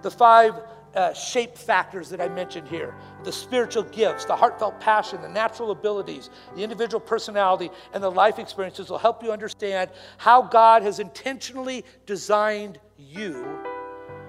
The 0.00 0.10
five 0.10 0.54
uh, 0.94 1.12
shape 1.12 1.56
factors 1.56 2.08
that 2.10 2.20
I 2.20 2.28
mentioned 2.28 2.68
here 2.68 2.94
the 3.24 3.32
spiritual 3.32 3.82
gifts, 3.84 4.24
the 4.24 4.36
heartfelt 4.36 4.80
passion, 4.80 5.22
the 5.22 5.28
natural 5.28 5.70
abilities, 5.70 6.30
the 6.56 6.62
individual 6.62 7.00
personality, 7.00 7.70
and 7.92 8.02
the 8.02 8.10
life 8.10 8.38
experiences 8.38 8.90
will 8.90 8.98
help 8.98 9.22
you 9.22 9.30
understand 9.32 9.90
how 10.18 10.42
God 10.42 10.82
has 10.82 10.98
intentionally 10.98 11.84
designed 12.06 12.78
you 12.98 13.58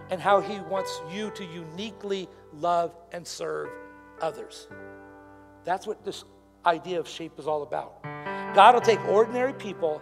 and 0.09 0.21
how 0.21 0.41
He 0.41 0.59
wants 0.61 1.01
you 1.11 1.31
to 1.31 1.45
uniquely 1.45 2.27
love 2.53 2.95
and 3.11 3.25
serve 3.25 3.69
others. 4.21 4.67
That's 5.63 5.87
what 5.87 6.03
this 6.03 6.25
idea 6.65 6.99
of 6.99 7.07
shape 7.07 7.39
is 7.39 7.47
all 7.47 7.63
about. 7.63 8.03
God 8.53 8.75
will 8.75 8.81
take 8.81 8.99
ordinary 9.05 9.53
people 9.53 10.01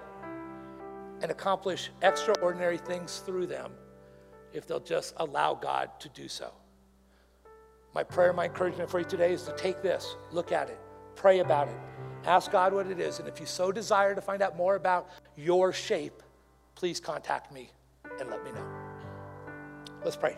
and 1.22 1.32
accomplish 1.32 1.92
extraordinary 2.02 2.78
things 2.78 3.20
through 3.20 3.46
them 3.48 3.72
if 4.54 4.68
they'll 4.68 4.80
just 4.80 5.14
allow 5.18 5.54
God 5.54 5.90
to 6.00 6.10
do 6.10 6.28
so. 6.28 6.52
My 7.94 8.04
prayer, 8.04 8.34
my 8.34 8.46
encouragement 8.46 8.90
for 8.90 9.00
you 9.00 9.06
today 9.06 9.34
is 9.34 9.44
to 9.44 9.56
take 9.56 9.82
this, 9.82 10.16
look 10.32 10.52
at 10.52 10.70
it, 10.70 10.80
pray 11.16 11.40
about 11.40 11.68
it, 11.68 11.78
ask 12.26 12.52
God 12.52 12.74
what 12.74 12.88
it 12.88 13.00
is. 13.00 13.20
And 13.20 13.28
if 13.28 13.40
you 13.40 13.46
so 13.46 13.72
desire 13.72 14.14
to 14.14 14.22
find 14.22 14.42
out 14.42 14.56
more 14.56 14.76
about 14.76 15.10
your 15.36 15.74
shape, 15.74 16.22
please 16.76 17.00
contact 17.00 17.52
me 17.52 17.72
and 18.20 18.30
let 18.30 18.44
me 18.44 18.52
know. 18.52 18.66
Let's 20.04 20.16
pray. 20.16 20.38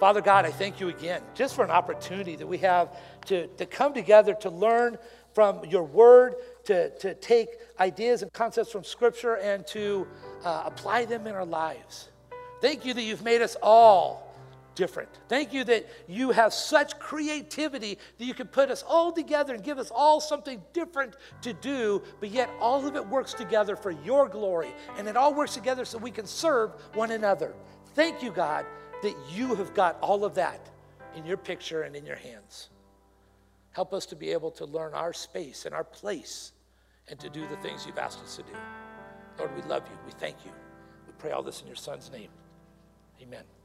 Father 0.00 0.22
God, 0.22 0.46
I 0.46 0.50
thank 0.50 0.80
you 0.80 0.88
again 0.88 1.20
just 1.34 1.54
for 1.54 1.62
an 1.62 1.70
opportunity 1.70 2.34
that 2.36 2.46
we 2.46 2.56
have 2.58 2.96
to, 3.26 3.46
to 3.48 3.66
come 3.66 3.92
together 3.92 4.32
to 4.40 4.48
learn 4.48 4.96
from 5.34 5.62
your 5.66 5.82
word, 5.82 6.36
to, 6.64 6.90
to 6.98 7.14
take 7.14 7.48
ideas 7.78 8.22
and 8.22 8.32
concepts 8.32 8.72
from 8.72 8.82
Scripture 8.82 9.36
and 9.36 9.66
to 9.66 10.06
uh, 10.42 10.62
apply 10.64 11.04
them 11.04 11.26
in 11.26 11.34
our 11.34 11.44
lives. 11.44 12.08
Thank 12.60 12.84
you 12.84 12.94
that 12.94 13.02
you've 13.02 13.22
made 13.22 13.42
us 13.42 13.56
all 13.62 14.30
different. 14.74 15.08
Thank 15.28 15.52
you 15.52 15.64
that 15.64 15.86
you 16.08 16.30
have 16.30 16.54
such 16.54 16.98
creativity 16.98 17.98
that 18.18 18.24
you 18.24 18.34
can 18.34 18.46
put 18.46 18.70
us 18.70 18.82
all 18.86 19.12
together 19.12 19.54
and 19.54 19.62
give 19.62 19.78
us 19.78 19.90
all 19.90 20.20
something 20.20 20.62
different 20.72 21.16
to 21.42 21.52
do, 21.52 22.02
but 22.20 22.30
yet 22.30 22.48
all 22.60 22.86
of 22.86 22.96
it 22.96 23.06
works 23.06 23.34
together 23.34 23.76
for 23.76 23.90
your 23.90 24.28
glory. 24.28 24.70
And 24.96 25.08
it 25.08 25.16
all 25.16 25.34
works 25.34 25.54
together 25.54 25.84
so 25.84 25.98
we 25.98 26.10
can 26.10 26.26
serve 26.26 26.70
one 26.94 27.10
another. 27.10 27.54
Thank 27.94 28.22
you, 28.22 28.30
God, 28.30 28.64
that 29.02 29.14
you 29.30 29.54
have 29.54 29.74
got 29.74 29.98
all 30.00 30.24
of 30.24 30.34
that 30.36 30.70
in 31.16 31.26
your 31.26 31.36
picture 31.36 31.82
and 31.82 31.96
in 31.96 32.06
your 32.06 32.16
hands. 32.16 32.70
Help 33.72 33.92
us 33.92 34.06
to 34.06 34.16
be 34.16 34.30
able 34.30 34.50
to 34.52 34.64
learn 34.64 34.94
our 34.94 35.12
space 35.12 35.66
and 35.66 35.74
our 35.74 35.84
place 35.84 36.52
and 37.08 37.18
to 37.20 37.28
do 37.28 37.46
the 37.48 37.56
things 37.56 37.84
you've 37.86 37.98
asked 37.98 38.22
us 38.22 38.36
to 38.36 38.42
do. 38.42 38.52
Lord, 39.38 39.54
we 39.54 39.62
love 39.62 39.82
you. 39.90 39.98
We 40.06 40.12
thank 40.12 40.36
you. 40.44 40.52
We 41.06 41.12
pray 41.18 41.32
all 41.32 41.42
this 41.42 41.60
in 41.60 41.66
your 41.66 41.76
son's 41.76 42.10
name. 42.10 42.28
Amen. 43.22 43.59